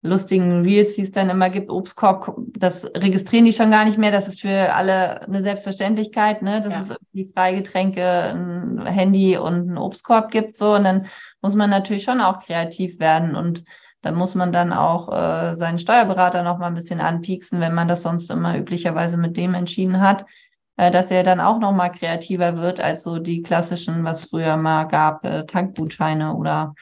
lustigen 0.02 0.62
Reels, 0.62 0.95
die 0.95 1.02
es 1.02 1.12
dann 1.12 1.28
immer 1.28 1.50
gibt, 1.50 1.71
Obstkorb, 1.71 2.37
das 2.57 2.85
registrieren 2.97 3.45
die 3.47 3.52
schon 3.52 3.71
gar 3.71 3.85
nicht 3.85 3.99
mehr. 3.99 4.12
Das 4.12 4.28
ist 4.28 4.40
für 4.40 4.73
alle 4.75 5.23
eine 5.23 5.42
Selbstverständlichkeit, 5.42 6.42
ne? 6.42 6.61
dass 6.61 6.88
ja. 6.88 6.95
es 6.95 7.00
die 7.12 7.26
Freigetränke, 7.26 8.04
ein 8.04 8.87
Handy 8.87 9.37
und 9.37 9.54
einen 9.54 9.78
Obstkorb 9.78 10.30
gibt. 10.30 10.57
So, 10.57 10.75
und 10.75 10.85
dann 10.85 11.07
muss 11.42 11.54
man 11.54 11.71
natürlich 11.71 12.04
schon 12.04 12.21
auch 12.21 12.40
kreativ 12.40 13.00
werden 13.00 13.35
und 13.35 13.64
dann 14.02 14.14
muss 14.14 14.35
man 14.35 14.52
dann 14.52 14.73
auch 14.73 15.12
äh, 15.12 15.55
seinen 15.55 15.78
Steuerberater 15.78 16.43
noch 16.43 16.59
mal 16.59 16.67
ein 16.67 16.75
bisschen 16.75 17.00
anpieksen, 17.00 17.61
wenn 17.61 17.75
man 17.75 17.88
das 17.88 18.02
sonst 18.02 18.31
immer 18.31 18.57
üblicherweise 18.57 19.17
mit 19.17 19.37
dem 19.37 19.55
entschieden 19.55 20.00
hat, 20.00 20.25
äh, 20.76 20.90
dass 20.90 21.11
er 21.11 21.23
dann 21.23 21.40
auch 21.40 21.59
noch 21.59 21.73
mal 21.73 21.90
kreativer 21.90 22.57
wird 22.57 22.81
als 22.81 23.02
so 23.02 23.19
die 23.19 23.43
klassischen, 23.43 24.05
was 24.05 24.26
früher 24.26 24.57
mal 24.57 24.85
gab, 24.85 25.25
äh, 25.25 25.45
Tankgutscheine 25.47 26.35
oder 26.35 26.75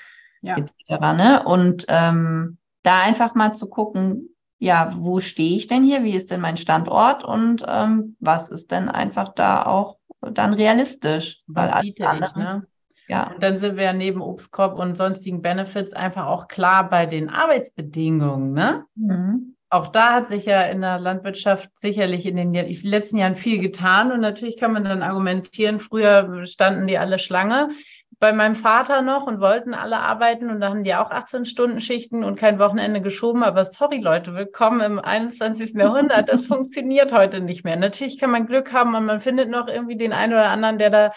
ja. 0.43 0.57
etc. 0.57 1.01
Ne? 1.17 1.43
Und 1.45 1.87
ähm, 1.89 2.59
da 2.83 3.03
einfach 3.03 3.35
mal 3.35 3.53
zu 3.53 3.69
gucken, 3.69 4.31
ja, 4.59 4.91
wo 4.95 5.21
stehe 5.21 5.57
ich 5.57 5.67
denn 5.67 5.85
hier? 5.85 6.05
Wie 6.05 6.15
ist 6.15 6.31
denn 6.31 6.41
mein 6.41 6.57
Standort? 6.57 7.25
Und 7.25 7.65
ähm, 7.69 8.17
was 8.21 8.49
ist 8.49 8.71
denn 8.71 8.89
einfach 8.89 9.35
da 9.35 9.67
auch 9.67 9.97
dann 10.21 10.55
realistisch. 10.55 11.43
Was 11.47 11.73
weil 11.73 11.83
biete 11.83 12.05
ich, 12.05 12.35
ne? 12.37 12.67
Ja. 13.09 13.33
Und 13.33 13.43
dann 13.43 13.59
sind 13.59 13.77
wir 13.77 13.85
ja 13.85 13.93
neben 13.93 14.21
Obstkorb 14.21 14.79
und 14.79 14.97
sonstigen 14.97 15.43
Benefits 15.43 15.93
einfach 15.93 16.27
auch 16.27 16.49
klar 16.49 16.89
bei 16.89 17.07
den 17.07 17.29
Arbeitsbedingungen, 17.31 18.53
ne? 18.53 18.85
Mhm. 18.95 19.53
Auch 19.69 19.89
da 19.89 20.15
hat 20.15 20.29
sich 20.29 20.47
ja 20.47 20.63
in 20.63 20.81
der 20.81 21.01
Landwirtschaft 21.01 21.69
sicherlich 21.81 22.25
in 22.25 22.37
den 22.37 22.55
letzten 22.55 23.17
Jahren 23.17 23.35
viel 23.35 23.61
getan. 23.61 24.13
Und 24.13 24.21
natürlich 24.21 24.57
kann 24.59 24.73
man 24.73 24.85
dann 24.85 25.03
argumentieren, 25.03 25.81
früher 25.81 26.47
standen 26.47 26.87
die 26.87 26.99
alle 26.99 27.19
Schlange 27.19 27.71
bei 28.19 28.33
meinem 28.33 28.55
Vater 28.55 29.03
noch 29.03 29.27
und 29.27 29.41
wollten 29.41 29.75
alle 29.75 29.99
arbeiten 29.99 30.49
und 30.49 30.61
da 30.61 30.71
haben 30.71 30.85
die 30.85 30.95
auch 30.95 31.11
18-Stunden-Schichten 31.11 32.25
und 32.25 32.39
kein 32.39 32.59
Wochenende 32.59 33.03
geschoben. 33.03 33.43
Aber 33.43 33.65
sorry 33.65 34.01
Leute, 34.01 34.35
willkommen 34.35 34.81
im 34.81 34.99
21. 34.99 35.75
Jahrhundert. 35.75 36.31
Das 36.31 36.47
funktioniert 36.47 37.13
heute 37.13 37.41
nicht 37.41 37.65
mehr. 37.65 37.77
Natürlich 37.77 38.19
kann 38.19 38.31
man 38.31 38.47
Glück 38.47 38.73
haben 38.73 38.95
und 38.95 39.05
man 39.05 39.21
findet 39.21 39.51
noch 39.51 39.69
irgendwie 39.69 39.99
den 39.99 40.15
einen 40.15 40.33
oder 40.33 40.49
anderen, 40.49 40.79
der 40.79 40.91
da 40.91 41.13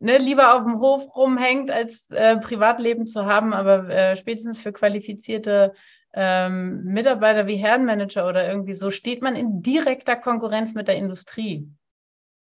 ne, 0.00 0.18
lieber 0.18 0.54
auf 0.54 0.64
dem 0.64 0.80
Hof 0.80 1.14
rumhängt, 1.14 1.70
als 1.70 2.10
äh, 2.10 2.36
Privatleben 2.38 3.06
zu 3.06 3.26
haben. 3.26 3.52
Aber 3.52 3.88
äh, 3.88 4.16
spätestens 4.16 4.60
für 4.60 4.72
qualifizierte 4.72 5.74
ähm, 6.12 6.82
Mitarbeiter 6.84 7.46
wie 7.46 7.56
Herrenmanager 7.56 8.26
oder 8.28 8.48
irgendwie 8.48 8.74
so 8.74 8.90
steht 8.90 9.22
man 9.22 9.36
in 9.36 9.62
direkter 9.62 10.16
Konkurrenz 10.16 10.74
mit 10.74 10.88
der 10.88 10.96
Industrie. 10.96 11.68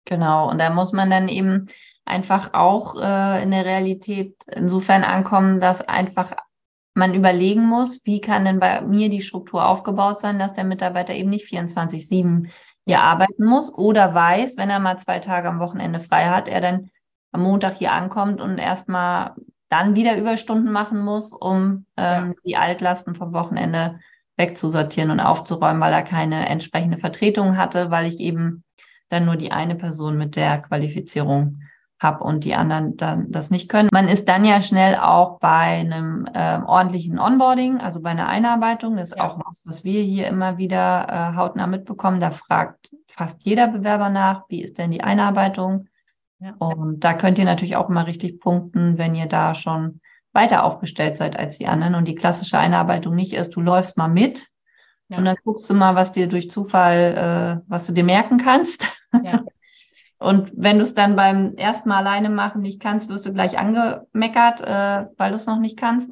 Genau, 0.05 0.49
und 0.49 0.59
da 0.59 0.69
muss 0.69 0.91
man 0.91 1.09
dann 1.09 1.29
eben 1.29 1.67
einfach 2.03 2.53
auch 2.53 2.95
äh, 3.01 3.41
in 3.41 3.51
der 3.51 3.63
Realität 3.63 4.35
insofern 4.47 5.05
ankommen, 5.05 5.61
dass 5.61 5.81
einfach 5.81 6.33
man 6.93 7.15
überlegen 7.15 7.65
muss, 7.65 8.01
wie 8.03 8.19
kann 8.19 8.43
denn 8.43 8.59
bei 8.59 8.81
mir 8.81 9.09
die 9.09 9.21
Struktur 9.21 9.65
aufgebaut 9.65 10.19
sein, 10.19 10.37
dass 10.39 10.53
der 10.53 10.65
Mitarbeiter 10.65 11.13
eben 11.13 11.29
nicht 11.29 11.47
24-7 11.47 12.49
hier 12.85 12.99
arbeiten 12.99 13.45
muss 13.45 13.73
oder 13.73 14.13
weiß, 14.13 14.57
wenn 14.57 14.69
er 14.69 14.79
mal 14.79 14.97
zwei 14.99 15.19
Tage 15.19 15.47
am 15.47 15.59
Wochenende 15.59 16.01
frei 16.01 16.25
hat, 16.25 16.49
er 16.49 16.59
dann 16.59 16.91
am 17.33 17.41
Montag 17.41 17.75
hier 17.75 17.91
ankommt 17.91 18.39
und 18.39 18.57
erstmal 18.57 19.33
dann 19.69 19.95
wieder 19.95 20.17
Überstunden 20.17 20.71
machen 20.71 20.99
muss, 20.99 21.33
um 21.33 21.85
ähm, 21.97 22.27
ja. 22.27 22.33
die 22.45 22.57
Altlasten 22.57 23.15
vom 23.15 23.33
Wochenende 23.33 23.99
wegzusortieren 24.37 25.11
und 25.11 25.19
aufzuräumen, 25.19 25.81
weil 25.81 25.93
er 25.93 26.03
keine 26.03 26.47
entsprechende 26.47 26.97
Vertretung 26.97 27.57
hatte, 27.57 27.91
weil 27.91 28.05
ich 28.05 28.19
eben 28.19 28.63
dann 29.09 29.25
nur 29.25 29.35
die 29.35 29.51
eine 29.51 29.75
Person 29.75 30.17
mit 30.17 30.35
der 30.35 30.59
Qualifizierung 30.59 31.59
habe 31.99 32.23
und 32.23 32.43
die 32.43 32.53
anderen 32.53 32.97
dann 32.97 33.31
das 33.31 33.49
nicht 33.49 33.69
können. 33.69 33.89
Man 33.91 34.07
ist 34.07 34.27
dann 34.27 34.45
ja 34.45 34.61
schnell 34.61 34.95
auch 34.95 35.39
bei 35.39 35.79
einem 35.79 36.27
äh, 36.33 36.59
ordentlichen 36.59 37.17
Onboarding, 37.17 37.79
also 37.79 38.01
bei 38.01 38.09
einer 38.09 38.27
Einarbeitung. 38.27 38.97
Das 38.97 39.09
ist 39.09 39.17
ja. 39.17 39.23
auch 39.23 39.39
was, 39.45 39.63
was 39.65 39.83
wir 39.83 40.01
hier 40.03 40.27
immer 40.27 40.57
wieder 40.57 41.07
äh, 41.09 41.35
hautnah 41.37 41.67
mitbekommen. 41.67 42.19
Da 42.19 42.31
fragt 42.31 42.91
fast 43.07 43.41
jeder 43.43 43.67
Bewerber 43.67 44.09
nach, 44.09 44.43
wie 44.49 44.61
ist 44.61 44.77
denn 44.77 44.91
die 44.91 45.03
Einarbeitung? 45.03 45.87
Ja. 46.43 46.55
Und 46.57 47.05
da 47.05 47.13
könnt 47.13 47.39
ihr 47.39 47.45
natürlich 47.45 47.77
auch 47.77 47.87
mal 47.87 48.03
richtig 48.03 48.41
punkten, 48.41 48.97
wenn 48.97 49.15
ihr 49.15 49.27
da 49.27 49.53
schon 49.53 50.01
weiter 50.33 50.65
aufgestellt 50.65 51.15
seid 51.15 51.39
als 51.39 51.57
die 51.57 51.67
anderen 51.67 51.95
und 51.95 52.05
die 52.05 52.15
klassische 52.15 52.57
Einarbeitung 52.57 53.15
nicht 53.15 53.33
ist, 53.33 53.51
du 53.51 53.61
läufst 53.61 53.97
mal 53.97 54.09
mit 54.09 54.49
ja. 55.07 55.17
und 55.17 55.25
dann 55.25 55.37
guckst 55.45 55.69
du 55.69 55.73
mal, 55.73 55.95
was 55.95 56.11
dir 56.11 56.27
durch 56.27 56.51
Zufall, 56.51 57.61
äh, 57.61 57.63
was 57.69 57.87
du 57.87 57.93
dir 57.93 58.03
merken 58.03 58.37
kannst. 58.37 58.87
Ja. 59.23 59.43
und 60.19 60.51
wenn 60.55 60.79
du 60.79 60.83
es 60.83 60.95
dann 60.95 61.15
beim 61.15 61.55
ersten 61.55 61.87
Mal 61.87 61.99
alleine 61.99 62.29
machen 62.29 62.61
nicht 62.61 62.81
kannst, 62.81 63.07
wirst 63.07 63.25
du 63.25 63.31
gleich 63.31 63.57
angemeckert, 63.57 64.59
äh, 64.59 65.05
weil 65.17 65.29
du 65.29 65.37
es 65.37 65.45
noch 65.45 65.59
nicht 65.59 65.77
kannst, 65.77 66.11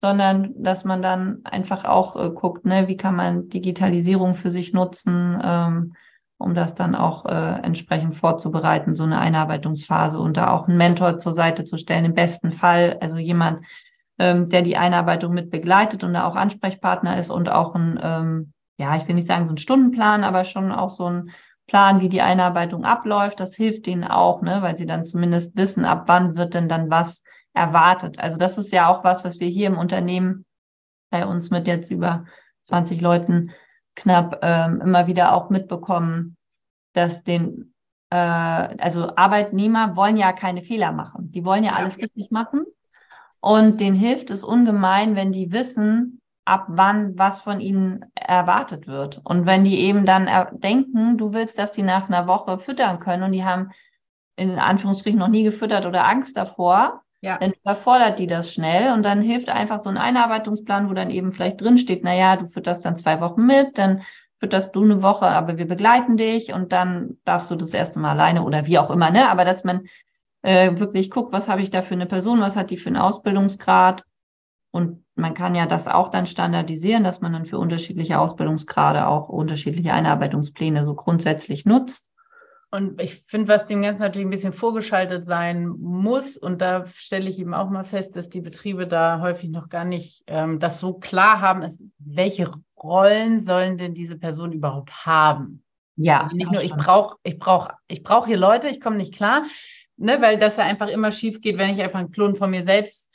sondern 0.00 0.54
dass 0.56 0.84
man 0.84 1.02
dann 1.02 1.42
einfach 1.44 1.84
auch 1.84 2.16
äh, 2.16 2.30
guckt, 2.30 2.64
ne, 2.64 2.88
wie 2.88 2.96
kann 2.96 3.14
man 3.14 3.48
Digitalisierung 3.48 4.34
für 4.34 4.50
sich 4.50 4.72
nutzen, 4.72 5.38
ähm, 5.40 5.94
um 6.38 6.54
das 6.54 6.74
dann 6.74 6.94
auch 6.94 7.26
äh, 7.26 7.60
entsprechend 7.62 8.14
vorzubereiten, 8.14 8.94
so 8.94 9.04
eine 9.04 9.18
Einarbeitungsphase 9.18 10.18
und 10.18 10.36
da 10.36 10.50
auch 10.50 10.68
einen 10.68 10.78
Mentor 10.78 11.18
zur 11.18 11.34
Seite 11.34 11.64
zu 11.64 11.76
stellen, 11.76 12.04
im 12.04 12.14
besten 12.14 12.52
Fall, 12.52 12.96
also 13.00 13.18
jemand, 13.18 13.66
ähm, 14.18 14.48
der 14.48 14.62
die 14.62 14.76
Einarbeitung 14.76 15.34
mit 15.34 15.50
begleitet 15.50 16.04
und 16.04 16.14
da 16.14 16.26
auch 16.26 16.36
Ansprechpartner 16.36 17.18
ist 17.18 17.30
und 17.30 17.48
auch 17.48 17.74
ein, 17.74 17.98
ähm, 18.02 18.52
ja, 18.78 18.96
ich 18.96 19.06
will 19.08 19.16
nicht 19.16 19.26
sagen 19.26 19.46
so 19.46 19.52
ein 19.52 19.58
Stundenplan, 19.58 20.22
aber 20.22 20.44
schon 20.44 20.70
auch 20.70 20.90
so 20.90 21.10
ein 21.10 21.30
Plan, 21.66 22.00
wie 22.00 22.08
die 22.08 22.22
Einarbeitung 22.22 22.84
abläuft. 22.84 23.40
Das 23.40 23.54
hilft 23.54 23.86
denen 23.86 24.04
auch, 24.04 24.40
ne, 24.40 24.62
weil 24.62 24.76
sie 24.78 24.86
dann 24.86 25.04
zumindest 25.04 25.56
wissen, 25.56 25.84
ab 25.84 26.04
wann 26.06 26.36
wird 26.36 26.54
denn 26.54 26.68
dann 26.68 26.88
was 26.88 27.22
erwartet. 27.52 28.18
Also 28.18 28.38
das 28.38 28.58
ist 28.58 28.72
ja 28.72 28.88
auch 28.88 29.04
was, 29.04 29.24
was 29.24 29.40
wir 29.40 29.48
hier 29.48 29.66
im 29.66 29.76
Unternehmen 29.76 30.44
bei 31.10 31.26
uns 31.26 31.50
mit 31.50 31.66
jetzt 31.66 31.90
über 31.90 32.24
20 32.62 33.00
Leuten 33.00 33.50
knapp 33.96 34.38
ähm, 34.42 34.80
immer 34.80 35.06
wieder 35.06 35.34
auch 35.34 35.50
mitbekommen, 35.50 36.36
dass 36.98 37.24
den, 37.24 37.74
äh, 38.10 38.16
also 38.16 39.14
Arbeitnehmer 39.16 39.96
wollen 39.96 40.16
ja 40.16 40.32
keine 40.32 40.62
Fehler 40.62 40.92
machen. 40.92 41.30
Die 41.32 41.44
wollen 41.44 41.64
ja 41.64 41.72
alles 41.72 41.96
ja. 41.96 42.02
richtig 42.02 42.30
machen. 42.30 42.64
Und 43.40 43.80
denen 43.80 43.96
hilft 43.96 44.30
es 44.30 44.44
ungemein, 44.44 45.14
wenn 45.14 45.32
die 45.32 45.52
wissen, 45.52 46.20
ab 46.44 46.66
wann 46.68 47.16
was 47.18 47.40
von 47.40 47.60
ihnen 47.60 48.06
erwartet 48.14 48.86
wird. 48.86 49.20
Und 49.24 49.46
wenn 49.46 49.64
die 49.64 49.78
eben 49.80 50.04
dann 50.04 50.28
denken, 50.58 51.18
du 51.18 51.32
willst, 51.32 51.58
dass 51.58 51.72
die 51.72 51.82
nach 51.82 52.08
einer 52.08 52.26
Woche 52.26 52.58
füttern 52.58 52.98
können 52.98 53.22
und 53.22 53.32
die 53.32 53.44
haben 53.44 53.70
in 54.36 54.58
Anführungsstrichen 54.58 55.18
noch 55.18 55.28
nie 55.28 55.44
gefüttert 55.44 55.86
oder 55.86 56.06
Angst 56.06 56.36
davor, 56.36 57.02
ja. 57.20 57.36
Dann 57.38 57.52
überfordert 57.52 58.20
die 58.20 58.28
das 58.28 58.52
schnell 58.52 58.92
und 58.92 59.02
dann 59.02 59.22
hilft 59.22 59.48
einfach 59.48 59.80
so 59.80 59.90
ein 59.90 59.98
Einarbeitungsplan, 59.98 60.88
wo 60.88 60.94
dann 60.94 61.10
eben 61.10 61.32
vielleicht 61.32 61.60
drinsteht, 61.60 62.04
naja, 62.04 62.36
du 62.36 62.46
fütterst 62.46 62.84
dann 62.84 62.96
zwei 62.96 63.20
Wochen 63.20 63.44
mit, 63.44 63.76
dann 63.76 64.02
fütterst 64.38 64.74
du 64.74 64.84
eine 64.84 65.02
Woche, 65.02 65.26
aber 65.26 65.58
wir 65.58 65.66
begleiten 65.66 66.16
dich 66.16 66.52
und 66.52 66.72
dann 66.72 67.18
darfst 67.24 67.50
du 67.50 67.56
das 67.56 67.74
erste 67.74 67.98
Mal 67.98 68.12
alleine 68.12 68.44
oder 68.44 68.66
wie 68.66 68.78
auch 68.78 68.90
immer, 68.90 69.10
ne? 69.10 69.28
Aber 69.28 69.44
dass 69.44 69.64
man 69.64 69.86
äh, 70.42 70.78
wirklich 70.78 71.10
guckt, 71.10 71.32
was 71.32 71.48
habe 71.48 71.62
ich 71.62 71.70
da 71.70 71.82
für 71.82 71.94
eine 71.94 72.06
Person, 72.06 72.40
was 72.40 72.56
hat 72.56 72.70
die 72.70 72.76
für 72.76 72.88
einen 72.88 72.96
Ausbildungsgrad 72.96 74.04
und 74.70 75.04
man 75.14 75.34
kann 75.34 75.54
ja 75.54 75.66
das 75.66 75.88
auch 75.88 76.08
dann 76.08 76.26
standardisieren, 76.26 77.02
dass 77.02 77.20
man 77.20 77.32
dann 77.32 77.46
für 77.46 77.58
unterschiedliche 77.58 78.18
Ausbildungsgrade 78.18 79.06
auch 79.06 79.28
unterschiedliche 79.28 79.92
Einarbeitungspläne 79.92 80.84
so 80.84 80.94
grundsätzlich 80.94 81.64
nutzt. 81.64 82.08
Und 82.70 83.00
ich 83.00 83.24
finde, 83.26 83.48
was 83.48 83.66
dem 83.66 83.80
Ganzen 83.80 84.02
natürlich 84.02 84.26
ein 84.26 84.30
bisschen 84.30 84.52
vorgeschaltet 84.52 85.24
sein 85.24 85.66
muss, 85.68 86.36
und 86.36 86.60
da 86.60 86.86
stelle 86.86 87.30
ich 87.30 87.38
eben 87.38 87.54
auch 87.54 87.70
mal 87.70 87.84
fest, 87.84 88.14
dass 88.14 88.28
die 88.28 88.42
Betriebe 88.42 88.86
da 88.86 89.20
häufig 89.22 89.48
noch 89.48 89.70
gar 89.70 89.86
nicht 89.86 90.24
ähm, 90.26 90.58
das 90.58 90.78
so 90.78 90.94
klar 90.94 91.40
haben, 91.40 91.62
ist, 91.62 91.80
welche 91.98 92.52
Rollen 92.82 93.40
sollen 93.40 93.78
denn 93.78 93.94
diese 93.94 94.16
Personen 94.16 94.52
überhaupt 94.52 95.06
haben? 95.06 95.62
Ja. 95.96 96.22
Also 96.22 96.36
nicht 96.36 96.52
nur, 96.52 96.62
ich 96.62 96.74
brauche, 96.74 97.16
ich 97.24 97.38
brauche, 97.38 97.74
ich 97.88 98.02
brauche 98.02 98.28
hier 98.28 98.36
Leute, 98.36 98.68
ich 98.68 98.80
komme 98.80 98.96
nicht 98.96 99.14
klar, 99.14 99.44
ne, 99.96 100.20
weil 100.20 100.38
das 100.38 100.56
ja 100.56 100.64
einfach 100.64 100.88
immer 100.88 101.10
schief 101.12 101.40
geht, 101.40 101.58
wenn 101.58 101.74
ich 101.74 101.82
einfach 101.82 101.98
einen 101.98 102.12
Klon 102.12 102.36
von 102.36 102.50
mir 102.50 102.62
selbst 102.62 103.08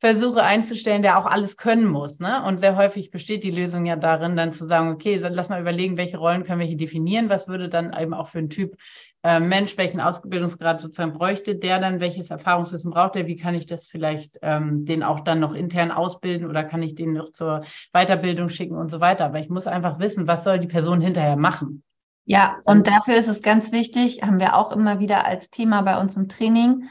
versuche 0.00 0.42
einzustellen, 0.42 1.02
der 1.02 1.18
auch 1.18 1.26
alles 1.26 1.56
können 1.56 1.86
muss. 1.86 2.20
Ne? 2.20 2.44
Und 2.44 2.60
sehr 2.60 2.76
häufig 2.76 3.10
besteht 3.10 3.42
die 3.42 3.50
Lösung 3.50 3.84
ja 3.84 3.96
darin, 3.96 4.36
dann 4.36 4.52
zu 4.52 4.64
sagen, 4.64 4.92
okay, 4.92 5.16
lass 5.16 5.48
mal 5.48 5.60
überlegen, 5.60 5.96
welche 5.96 6.18
Rollen 6.18 6.44
können 6.44 6.60
wir 6.60 6.66
hier 6.66 6.76
definieren, 6.76 7.28
was 7.28 7.48
würde 7.48 7.68
dann 7.68 7.92
eben 7.98 8.14
auch 8.14 8.28
für 8.28 8.38
einen 8.38 8.50
Typ 8.50 8.76
äh, 9.24 9.40
Mensch, 9.40 9.76
welchen 9.76 10.00
Ausbildungsgrad 10.00 10.80
sozusagen 10.80 11.12
bräuchte 11.12 11.56
der 11.56 11.80
dann, 11.80 12.00
welches 12.00 12.30
Erfahrungswissen 12.30 12.90
braucht 12.90 13.16
er, 13.16 13.26
wie 13.26 13.36
kann 13.36 13.54
ich 13.54 13.66
das 13.66 13.88
vielleicht 13.88 14.38
ähm, 14.42 14.84
den 14.84 15.02
auch 15.02 15.20
dann 15.20 15.40
noch 15.40 15.54
intern 15.54 15.90
ausbilden 15.90 16.48
oder 16.48 16.62
kann 16.62 16.82
ich 16.82 16.94
den 16.94 17.14
noch 17.14 17.32
zur 17.32 17.62
Weiterbildung 17.92 18.48
schicken 18.48 18.76
und 18.76 18.90
so 18.90 19.00
weiter. 19.00 19.24
Aber 19.24 19.40
ich 19.40 19.48
muss 19.48 19.66
einfach 19.66 19.98
wissen, 19.98 20.26
was 20.26 20.44
soll 20.44 20.58
die 20.58 20.68
Person 20.68 21.00
hinterher 21.00 21.36
machen. 21.36 21.82
Ja, 22.24 22.58
und 22.64 22.86
dafür 22.86 23.16
ist 23.16 23.28
es 23.28 23.42
ganz 23.42 23.72
wichtig, 23.72 24.20
haben 24.22 24.38
wir 24.38 24.54
auch 24.54 24.70
immer 24.72 25.00
wieder 25.00 25.24
als 25.24 25.50
Thema 25.50 25.80
bei 25.80 25.98
uns 25.98 26.14
im 26.14 26.28
Training, 26.28 26.84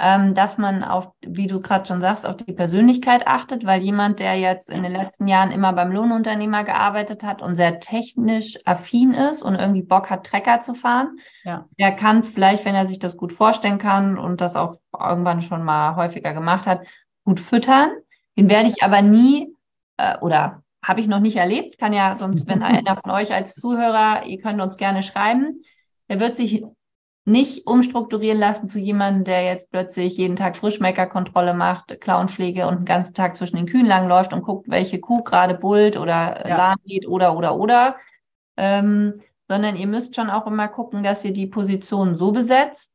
ähm, 0.00 0.34
dass 0.34 0.56
man 0.56 0.82
auf, 0.82 1.12
wie 1.20 1.46
du 1.46 1.60
gerade 1.60 1.84
schon 1.84 2.00
sagst, 2.00 2.26
auf 2.26 2.36
die 2.38 2.54
Persönlichkeit 2.54 3.26
achtet, 3.26 3.66
weil 3.66 3.82
jemand, 3.82 4.18
der 4.18 4.34
jetzt 4.36 4.70
in 4.70 4.82
den 4.82 4.92
letzten 4.92 5.28
Jahren 5.28 5.50
immer 5.50 5.74
beim 5.74 5.92
Lohnunternehmer 5.92 6.64
gearbeitet 6.64 7.22
hat 7.22 7.42
und 7.42 7.54
sehr 7.54 7.80
technisch 7.80 8.58
affin 8.64 9.12
ist 9.12 9.42
und 9.42 9.56
irgendwie 9.56 9.82
Bock 9.82 10.08
hat, 10.08 10.26
Trecker 10.26 10.60
zu 10.60 10.72
fahren, 10.72 11.18
ja. 11.44 11.66
der 11.78 11.92
kann 11.92 12.24
vielleicht, 12.24 12.64
wenn 12.64 12.74
er 12.74 12.86
sich 12.86 12.98
das 12.98 13.18
gut 13.18 13.34
vorstellen 13.34 13.76
kann 13.76 14.16
und 14.16 14.40
das 14.40 14.56
auch 14.56 14.78
irgendwann 14.98 15.42
schon 15.42 15.62
mal 15.62 15.96
häufiger 15.96 16.32
gemacht 16.32 16.66
hat, 16.66 16.80
gut 17.24 17.38
füttern. 17.38 17.90
Den 18.38 18.48
werde 18.48 18.70
ich 18.70 18.82
aber 18.82 19.02
nie 19.02 19.54
äh, 19.98 20.16
oder 20.20 20.62
habe 20.82 21.02
ich 21.02 21.08
noch 21.08 21.20
nicht 21.20 21.36
erlebt, 21.36 21.78
kann 21.78 21.92
ja 21.92 22.16
sonst, 22.16 22.48
wenn 22.48 22.62
einer 22.62 22.96
von 23.02 23.10
euch 23.10 23.34
als 23.34 23.54
Zuhörer, 23.54 24.24
ihr 24.24 24.40
könnt 24.40 24.62
uns 24.62 24.78
gerne 24.78 25.02
schreiben, 25.02 25.60
der 26.08 26.20
wird 26.20 26.38
sich 26.38 26.64
nicht 27.24 27.66
umstrukturieren 27.66 28.38
lassen 28.38 28.66
zu 28.66 28.78
jemandem, 28.78 29.24
der 29.24 29.44
jetzt 29.44 29.70
plötzlich 29.70 30.16
jeden 30.16 30.36
Tag 30.36 30.56
Frischmeckerkontrolle 30.56 31.54
macht, 31.54 32.00
Klauenpflege 32.00 32.66
und 32.66 32.78
den 32.78 32.84
ganzen 32.86 33.14
Tag 33.14 33.36
zwischen 33.36 33.56
den 33.56 33.66
Kühen 33.66 33.86
langläuft 33.86 34.32
und 34.32 34.42
guckt, 34.42 34.68
welche 34.68 35.00
Kuh 35.00 35.22
gerade 35.22 35.54
bullt 35.54 35.96
oder 35.96 36.48
ja. 36.48 36.56
lahm 36.56 36.78
geht 36.84 37.06
oder, 37.06 37.36
oder, 37.36 37.56
oder. 37.56 37.96
Ähm, 38.56 39.20
sondern 39.48 39.76
ihr 39.76 39.86
müsst 39.86 40.16
schon 40.16 40.30
auch 40.30 40.46
immer 40.46 40.68
gucken, 40.68 41.02
dass 41.02 41.24
ihr 41.24 41.32
die 41.32 41.46
Position 41.46 42.16
so 42.16 42.32
besetzt, 42.32 42.92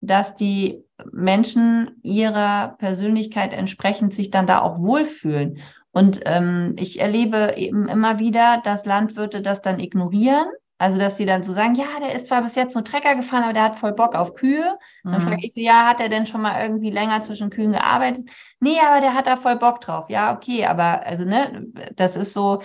dass 0.00 0.34
die 0.34 0.84
Menschen 1.10 1.98
ihrer 2.02 2.76
Persönlichkeit 2.78 3.52
entsprechend 3.52 4.14
sich 4.14 4.30
dann 4.30 4.46
da 4.46 4.60
auch 4.60 4.78
wohlfühlen. 4.78 5.58
Und 5.90 6.20
ähm, 6.26 6.76
ich 6.78 7.00
erlebe 7.00 7.54
eben 7.56 7.88
immer 7.88 8.18
wieder, 8.18 8.60
dass 8.62 8.84
Landwirte 8.84 9.40
das 9.40 9.62
dann 9.62 9.80
ignorieren 9.80 10.46
Also, 10.78 10.98
dass 10.98 11.16
die 11.16 11.24
dann 11.24 11.42
so 11.42 11.52
sagen, 11.54 11.74
ja, 11.74 11.86
der 12.00 12.14
ist 12.14 12.26
zwar 12.26 12.42
bis 12.42 12.54
jetzt 12.54 12.74
nur 12.74 12.84
Trecker 12.84 13.14
gefahren, 13.14 13.44
aber 13.44 13.54
der 13.54 13.62
hat 13.62 13.78
voll 13.78 13.92
Bock 13.94 14.14
auf 14.14 14.34
Kühe. 14.34 14.78
Dann 15.10 15.20
Mhm. 15.20 15.28
frage 15.28 15.46
ich 15.46 15.54
so, 15.54 15.60
ja, 15.60 15.86
hat 15.86 16.00
er 16.00 16.08
denn 16.10 16.26
schon 16.26 16.42
mal 16.42 16.60
irgendwie 16.62 16.90
länger 16.90 17.22
zwischen 17.22 17.48
Kühen 17.50 17.72
gearbeitet? 17.72 18.28
Nee, 18.60 18.78
aber 18.86 19.00
der 19.00 19.14
hat 19.14 19.26
da 19.26 19.36
voll 19.38 19.56
Bock 19.56 19.80
drauf. 19.80 20.10
Ja, 20.10 20.34
okay, 20.34 20.66
aber 20.66 21.04
also, 21.06 21.24
ne, 21.24 21.66
das 21.96 22.16
ist 22.16 22.34
so, 22.34 22.62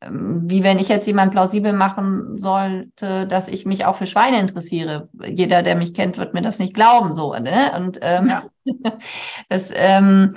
ähm, 0.00 0.42
wie 0.48 0.62
wenn 0.62 0.78
ich 0.78 0.88
jetzt 0.88 1.06
jemand 1.06 1.32
plausibel 1.32 1.72
machen 1.72 2.36
sollte, 2.36 3.26
dass 3.26 3.48
ich 3.48 3.66
mich 3.66 3.84
auch 3.84 3.96
für 3.96 4.06
Schweine 4.06 4.40
interessiere. 4.40 5.08
Jeder, 5.24 5.62
der 5.62 5.74
mich 5.76 5.94
kennt, 5.94 6.18
wird 6.18 6.34
mir 6.34 6.42
das 6.42 6.58
nicht 6.60 6.74
glauben, 6.74 7.12
so, 7.12 7.34
ne? 7.34 7.72
Und 7.76 7.98
ähm, 8.02 8.28
Ja. 8.28 8.42
das 9.48 9.70
ähm, 9.74 10.34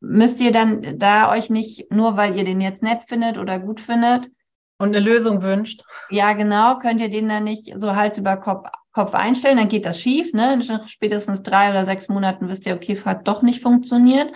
müsst 0.00 0.40
ihr 0.40 0.52
dann 0.52 0.98
da 0.98 1.30
euch 1.32 1.50
nicht, 1.50 1.90
nur 1.92 2.16
weil 2.16 2.36
ihr 2.36 2.44
den 2.44 2.60
jetzt 2.60 2.82
nett 2.82 3.02
findet 3.08 3.38
oder 3.38 3.58
gut 3.58 3.80
findet, 3.80 4.30
Und 4.78 4.88
eine 4.88 5.00
Lösung 5.00 5.42
wünscht. 5.42 5.82
ja, 6.10 6.32
genau. 6.34 6.78
Könnt 6.78 7.00
ihr 7.00 7.10
den 7.10 7.28
dann 7.28 7.44
nicht 7.44 7.72
so 7.76 7.96
Hals 7.96 8.16
über 8.18 8.36
Kopf, 8.36 8.68
Kopf 8.92 9.14
einstellen, 9.14 9.58
dann 9.58 9.68
geht 9.68 9.86
das 9.86 10.00
schief. 10.00 10.32
Ne? 10.32 10.60
Spätestens 10.86 11.42
drei 11.42 11.70
oder 11.70 11.84
sechs 11.84 12.08
Monaten 12.08 12.48
wisst 12.48 12.64
ihr, 12.66 12.74
okay, 12.74 12.92
es 12.92 13.04
hat 13.06 13.26
doch 13.28 13.42
nicht 13.42 13.60
funktioniert. 13.62 14.32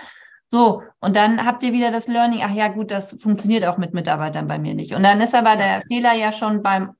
So, 0.51 0.83
und 0.99 1.15
dann 1.15 1.45
habt 1.45 1.63
ihr 1.63 1.73
wieder 1.73 1.89
das 1.91 2.07
Learning, 2.07 2.41
ach 2.43 2.51
ja, 2.53 2.67
gut, 2.67 2.91
das 2.91 3.17
funktioniert 3.19 3.65
auch 3.65 3.77
mit 3.77 3.93
Mitarbeitern 3.93 4.47
bei 4.47 4.59
mir 4.59 4.75
nicht. 4.75 4.93
Und 4.93 5.01
dann 5.03 5.19
ist 5.21 5.33
aber 5.33 5.55
der 5.55 5.81
Fehler 5.87 6.13
ja 6.13 6.31
schon 6.31 6.61
beim 6.61 6.91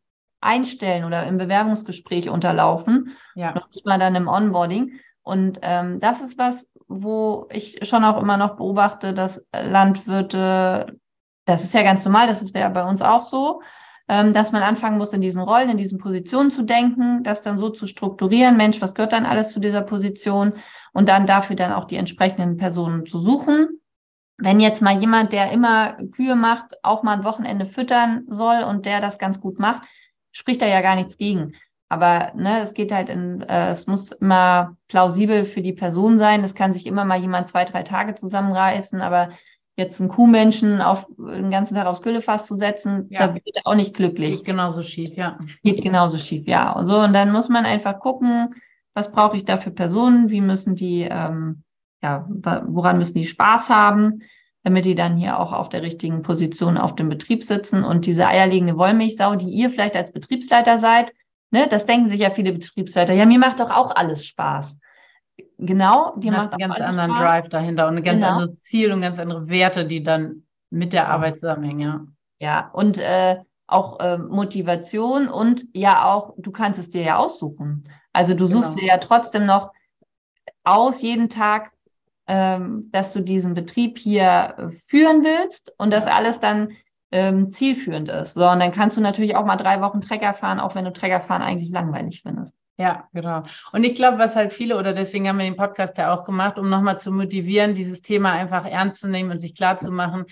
Einstellen 0.41 1.03
oder 1.05 1.25
im 1.27 1.37
Bewerbungsgespräch 1.37 2.29
unterlaufen, 2.29 3.11
Ja. 3.35 3.53
noch 3.53 3.69
nicht 3.69 3.85
mal 3.85 3.99
dann 3.99 4.15
im 4.15 4.27
Onboarding. 4.27 4.99
Und 5.21 5.59
ähm, 5.61 5.99
das 5.99 6.21
ist 6.21 6.37
was, 6.37 6.67
wo 6.87 7.47
ich 7.51 7.79
schon 7.87 8.03
auch 8.03 8.19
immer 8.21 8.37
noch 8.37 8.55
beobachte, 8.57 9.13
dass 9.13 9.41
Landwirte, 9.53 10.97
das 11.45 11.63
ist 11.63 11.73
ja 11.73 11.83
ganz 11.83 12.05
normal, 12.05 12.27
das 12.27 12.41
ist 12.41 12.55
ja 12.55 12.69
bei 12.69 12.83
uns 12.83 13.01
auch 13.01 13.21
so, 13.21 13.61
ähm, 14.07 14.33
dass 14.33 14.51
man 14.51 14.63
anfangen 14.63 14.97
muss, 14.97 15.13
in 15.13 15.21
diesen 15.21 15.41
Rollen, 15.41 15.69
in 15.69 15.77
diesen 15.77 15.97
Positionen 15.97 16.51
zu 16.51 16.63
denken, 16.63 17.23
das 17.23 17.41
dann 17.41 17.57
so 17.57 17.69
zu 17.69 17.87
strukturieren, 17.87 18.57
Mensch, 18.57 18.81
was 18.81 18.95
gehört 18.95 19.13
dann 19.13 19.25
alles 19.25 19.51
zu 19.51 19.59
dieser 19.59 19.81
Position 19.81 20.53
und 20.91 21.09
dann 21.09 21.25
dafür 21.25 21.55
dann 21.55 21.73
auch 21.73 21.85
die 21.85 21.95
entsprechenden 21.95 22.57
Personen 22.57 23.05
zu 23.05 23.19
suchen. 23.19 23.79
Wenn 24.37 24.59
jetzt 24.59 24.81
mal 24.81 24.99
jemand, 24.99 25.31
der 25.31 25.51
immer 25.51 25.93
Kühe 26.11 26.35
macht, 26.35 26.83
auch 26.83 27.03
mal 27.03 27.17
ein 27.17 27.23
Wochenende 27.23 27.65
füttern 27.65 28.23
soll 28.27 28.63
und 28.63 28.85
der 28.85 28.99
das 28.99 29.19
ganz 29.19 29.39
gut 29.39 29.59
macht, 29.59 29.83
spricht 30.31 30.61
da 30.61 30.65
ja 30.65 30.81
gar 30.81 30.95
nichts 30.95 31.17
gegen. 31.17 31.53
Aber 31.87 32.31
ne, 32.35 32.59
es 32.59 32.73
geht 32.73 32.91
halt 32.91 33.09
in, 33.09 33.41
äh, 33.41 33.69
es 33.69 33.85
muss 33.85 34.11
immer 34.11 34.75
plausibel 34.87 35.45
für 35.45 35.61
die 35.61 35.73
Person 35.73 36.17
sein. 36.17 36.43
Es 36.43 36.55
kann 36.55 36.73
sich 36.73 36.87
immer 36.87 37.05
mal 37.05 37.19
jemand 37.19 37.49
zwei, 37.49 37.65
drei 37.65 37.83
Tage 37.83 38.15
zusammenreißen, 38.15 38.99
aber 38.99 39.29
jetzt 39.75 39.99
einen 39.99 40.09
Kuhmenschen 40.09 40.81
auf 40.81 41.07
den 41.17 41.49
ganzen 41.49 41.75
Tag 41.75 41.87
aufs 41.87 42.01
Güllefass 42.01 42.45
zu 42.45 42.55
setzen, 42.57 43.07
Ja. 43.09 43.27
da 43.27 43.33
wird 43.33 43.45
er 43.55 43.61
auch 43.65 43.75
nicht 43.75 43.95
glücklich. 43.95 44.37
Geht 44.37 44.45
genauso 44.45 44.83
schief, 44.83 45.15
ja. 45.15 45.39
Geht 45.63 45.81
genauso 45.81 46.17
schief, 46.17 46.47
ja. 46.47 46.71
Und 46.73 46.85
so, 46.85 46.99
und 46.99 47.13
dann 47.13 47.31
muss 47.31 47.49
man 47.49 47.65
einfach 47.65 47.99
gucken, 47.99 48.53
was 48.93 49.11
brauche 49.11 49.35
ich 49.35 49.45
da 49.45 49.57
für 49.57 49.71
Personen, 49.71 50.29
wie 50.29 50.41
müssen 50.41 50.75
die, 50.75 51.07
ähm, 51.09 51.63
ja, 52.03 52.27
woran 52.67 52.97
müssen 52.99 53.15
die 53.15 53.25
Spaß 53.25 53.69
haben, 53.69 54.19
damit 54.63 54.85
die 54.85 54.95
dann 54.95 55.17
hier 55.17 55.39
auch 55.39 55.51
auf 55.51 55.69
der 55.69 55.81
richtigen 55.81 56.21
Position 56.21 56.77
auf 56.77 56.93
dem 56.95 57.09
Betrieb 57.09 57.43
sitzen. 57.43 57.83
Und 57.83 58.05
diese 58.05 58.27
eierlegende 58.27 58.77
Wollmilchsau, 58.77 59.35
die 59.35 59.49
ihr 59.49 59.71
vielleicht 59.71 59.95
als 59.95 60.11
Betriebsleiter 60.11 60.77
seid, 60.77 61.13
ne, 61.49 61.67
das 61.67 61.85
denken 61.87 62.09
sich 62.09 62.19
ja 62.19 62.29
viele 62.29 62.53
Betriebsleiter, 62.53 63.13
ja, 63.13 63.25
mir 63.25 63.39
macht 63.39 63.59
doch 63.59 63.71
auch 63.71 63.95
alles 63.95 64.25
Spaß. 64.27 64.77
Genau, 65.57 66.13
Du 66.17 66.29
macht 66.29 66.51
einen 66.53 66.59
ganz 66.71 66.79
anderen 66.79 67.11
Spaß. 67.11 67.19
Drive 67.19 67.49
dahinter 67.49 67.87
und 67.87 67.97
ein 67.97 68.03
ganz 68.03 68.19
Genau. 68.21 68.27
anderes 68.37 68.59
Ziel 68.61 68.91
und 68.91 69.01
ganz 69.01 69.17
andere 69.19 69.47
Werte, 69.47 69.87
die 69.87 70.03
dann 70.03 70.43
mit 70.69 70.93
der 70.93 71.09
Arbeit 71.09 71.39
zusammenhängen, 71.39 71.79
ja. 71.81 72.05
Ja, 72.39 72.69
und 72.73 72.97
äh, 72.97 73.37
auch 73.67 73.99
äh, 73.99 74.17
Motivation 74.17 75.29
und 75.29 75.65
ja 75.73 76.11
auch, 76.13 76.33
du 76.37 76.51
kannst 76.51 76.79
es 76.79 76.89
dir 76.89 77.01
ja 77.03 77.17
aussuchen. 77.17 77.83
Also 78.11 78.33
du 78.33 78.45
suchst 78.45 78.71
Genau. 78.75 78.81
dir 78.81 78.87
ja 78.87 78.97
trotzdem 78.97 79.45
noch 79.45 79.71
aus 80.63 81.01
jeden 81.01 81.29
Tag, 81.29 81.71
ähm, 82.27 82.89
dass 82.91 83.13
du 83.13 83.21
diesen 83.21 83.53
Betrieb 83.53 83.97
hier 83.97 84.55
äh, 84.57 84.71
führen 84.71 85.23
willst 85.23 85.73
und 85.77 85.91
das 85.91 86.07
alles 86.07 86.39
dann 86.39 86.71
ähm, 87.11 87.51
zielführend 87.51 88.09
ist. 88.09 88.33
So, 88.33 88.49
und 88.49 88.59
dann 88.59 88.71
kannst 88.71 88.97
du 88.97 89.01
natürlich 89.01 89.35
auch 89.35 89.45
mal 89.45 89.55
drei 89.57 89.79
Wochen 89.81 90.01
Trecker 90.01 90.33
fahren, 90.33 90.59
auch 90.59 90.75
wenn 90.75 90.85
du 90.85 90.91
Treckerfahren 90.93 91.41
eigentlich 91.43 91.69
langweilig 91.71 92.21
findest. 92.23 92.55
Ja, 92.77 93.07
genau. 93.13 93.43
Und 93.71 93.83
ich 93.83 93.93
glaube, 93.95 94.17
was 94.17 94.35
halt 94.35 94.51
viele, 94.51 94.77
oder 94.77 94.93
deswegen 94.93 95.27
haben 95.27 95.37
wir 95.37 95.45
den 95.45 95.55
Podcast 95.55 95.97
ja 95.97 96.13
auch 96.13 96.25
gemacht, 96.25 96.57
um 96.57 96.69
nochmal 96.69 96.99
zu 96.99 97.11
motivieren, 97.11 97.75
dieses 97.75 98.01
Thema 98.01 98.31
einfach 98.31 98.65
ernst 98.65 98.99
zu 98.99 99.07
nehmen 99.07 99.29
und 99.31 99.37
sich 99.37 99.55
klar 99.55 99.77
zu 99.77 99.91
machen, 99.91 100.25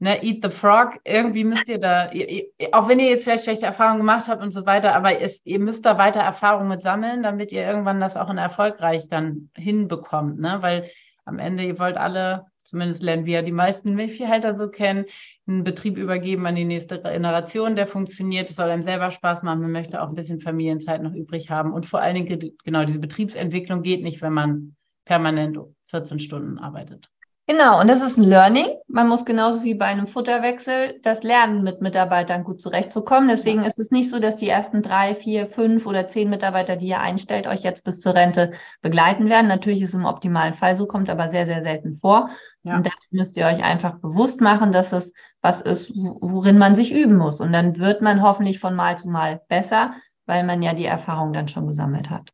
ne, 0.00 0.22
eat 0.24 0.42
the 0.42 0.50
frog, 0.50 0.98
irgendwie 1.04 1.44
müsst 1.44 1.68
ihr 1.68 1.78
da, 1.78 2.10
ihr, 2.10 2.46
auch 2.72 2.88
wenn 2.88 2.98
ihr 2.98 3.08
jetzt 3.08 3.24
vielleicht 3.24 3.44
schlechte 3.44 3.66
Erfahrungen 3.66 3.98
gemacht 3.98 4.26
habt 4.26 4.42
und 4.42 4.50
so 4.50 4.66
weiter, 4.66 4.94
aber 4.94 5.20
es, 5.20 5.40
ihr 5.44 5.60
müsst 5.60 5.86
da 5.86 5.96
weiter 5.96 6.20
Erfahrungen 6.20 6.68
mit 6.68 6.82
sammeln, 6.82 7.22
damit 7.22 7.52
ihr 7.52 7.64
irgendwann 7.64 8.00
das 8.00 8.16
auch 8.16 8.28
in 8.28 8.38
erfolgreich 8.38 9.08
dann 9.08 9.50
hinbekommt, 9.54 10.40
ne, 10.40 10.58
weil 10.60 10.90
am 11.24 11.38
Ende, 11.38 11.62
ihr 11.62 11.78
wollt 11.78 11.96
alle, 11.96 12.46
zumindest 12.64 13.02
lernen 13.02 13.26
wir 13.26 13.34
ja 13.34 13.42
die 13.42 13.52
meisten 13.52 13.94
Milchviehhalter 13.94 14.56
so 14.56 14.68
kennen, 14.68 15.04
einen 15.46 15.64
Betrieb 15.64 15.96
übergeben 15.96 16.46
an 16.46 16.54
die 16.54 16.64
nächste 16.64 17.00
Generation, 17.00 17.76
der 17.76 17.86
funktioniert. 17.86 18.50
Es 18.50 18.56
soll 18.56 18.70
einem 18.70 18.82
selber 18.82 19.10
Spaß 19.10 19.42
machen. 19.42 19.60
Man 19.60 19.72
möchte 19.72 20.02
auch 20.02 20.08
ein 20.08 20.14
bisschen 20.14 20.40
Familienzeit 20.40 21.02
noch 21.02 21.14
übrig 21.14 21.50
haben. 21.50 21.72
Und 21.72 21.86
vor 21.86 22.00
allen 22.00 22.14
Dingen, 22.14 22.56
genau, 22.64 22.84
diese 22.84 22.98
Betriebsentwicklung 22.98 23.82
geht 23.82 24.02
nicht, 24.02 24.22
wenn 24.22 24.32
man 24.32 24.76
permanent 25.04 25.58
14 25.86 26.18
Stunden 26.18 26.58
arbeitet. 26.58 27.10
Genau, 27.46 27.78
und 27.78 27.88
das 27.88 28.00
ist 28.02 28.16
ein 28.16 28.24
Learning. 28.24 28.66
Man 28.88 29.06
muss 29.06 29.26
genauso 29.26 29.62
wie 29.64 29.74
bei 29.74 29.84
einem 29.84 30.06
Futterwechsel 30.06 30.98
das 31.02 31.22
lernen, 31.22 31.62
mit 31.62 31.82
Mitarbeitern 31.82 32.42
gut 32.42 32.62
zurechtzukommen. 32.62 33.28
Deswegen 33.28 33.60
Ja. 33.60 33.66
ist 33.66 33.78
es 33.78 33.90
nicht 33.90 34.08
so, 34.08 34.18
dass 34.18 34.36
die 34.36 34.48
ersten 34.48 34.80
drei, 34.80 35.14
vier, 35.14 35.46
fünf 35.48 35.86
oder 35.86 36.08
zehn 36.08 36.30
Mitarbeiter, 36.30 36.76
die 36.76 36.86
ihr 36.88 37.00
einstellt, 37.00 37.46
euch 37.46 37.60
jetzt 37.60 37.84
bis 37.84 38.00
zur 38.00 38.14
Rente 38.14 38.52
begleiten 38.80 39.28
werden. 39.28 39.46
Natürlich 39.46 39.82
ist 39.82 39.90
es 39.90 39.94
im 39.94 40.06
optimalen 40.06 40.54
Fall 40.54 40.76
so, 40.78 40.86
kommt 40.86 41.10
aber 41.10 41.28
sehr, 41.28 41.44
sehr 41.44 41.62
selten 41.62 41.92
vor. 41.92 42.30
Ja. 42.62 42.76
Und 42.78 42.86
das 42.86 42.94
müsst 43.10 43.36
ihr 43.36 43.44
euch 43.44 43.62
einfach 43.62 43.98
bewusst 43.98 44.40
machen, 44.40 44.72
dass 44.72 44.94
es 44.94 45.12
was 45.42 45.60
ist, 45.60 45.90
wo- 45.94 46.18
worin 46.22 46.56
man 46.56 46.74
sich 46.76 46.92
üben 46.94 47.16
muss. 47.16 47.42
Und 47.42 47.52
dann 47.52 47.78
wird 47.78 48.00
man 48.00 48.22
hoffentlich 48.22 48.58
von 48.58 48.74
Mal 48.74 48.96
zu 48.96 49.10
Mal 49.10 49.42
besser, 49.48 49.92
weil 50.24 50.44
man 50.44 50.62
ja 50.62 50.72
die 50.72 50.86
Erfahrung 50.86 51.34
dann 51.34 51.48
schon 51.48 51.66
gesammelt 51.66 52.08
hat. 52.08 52.30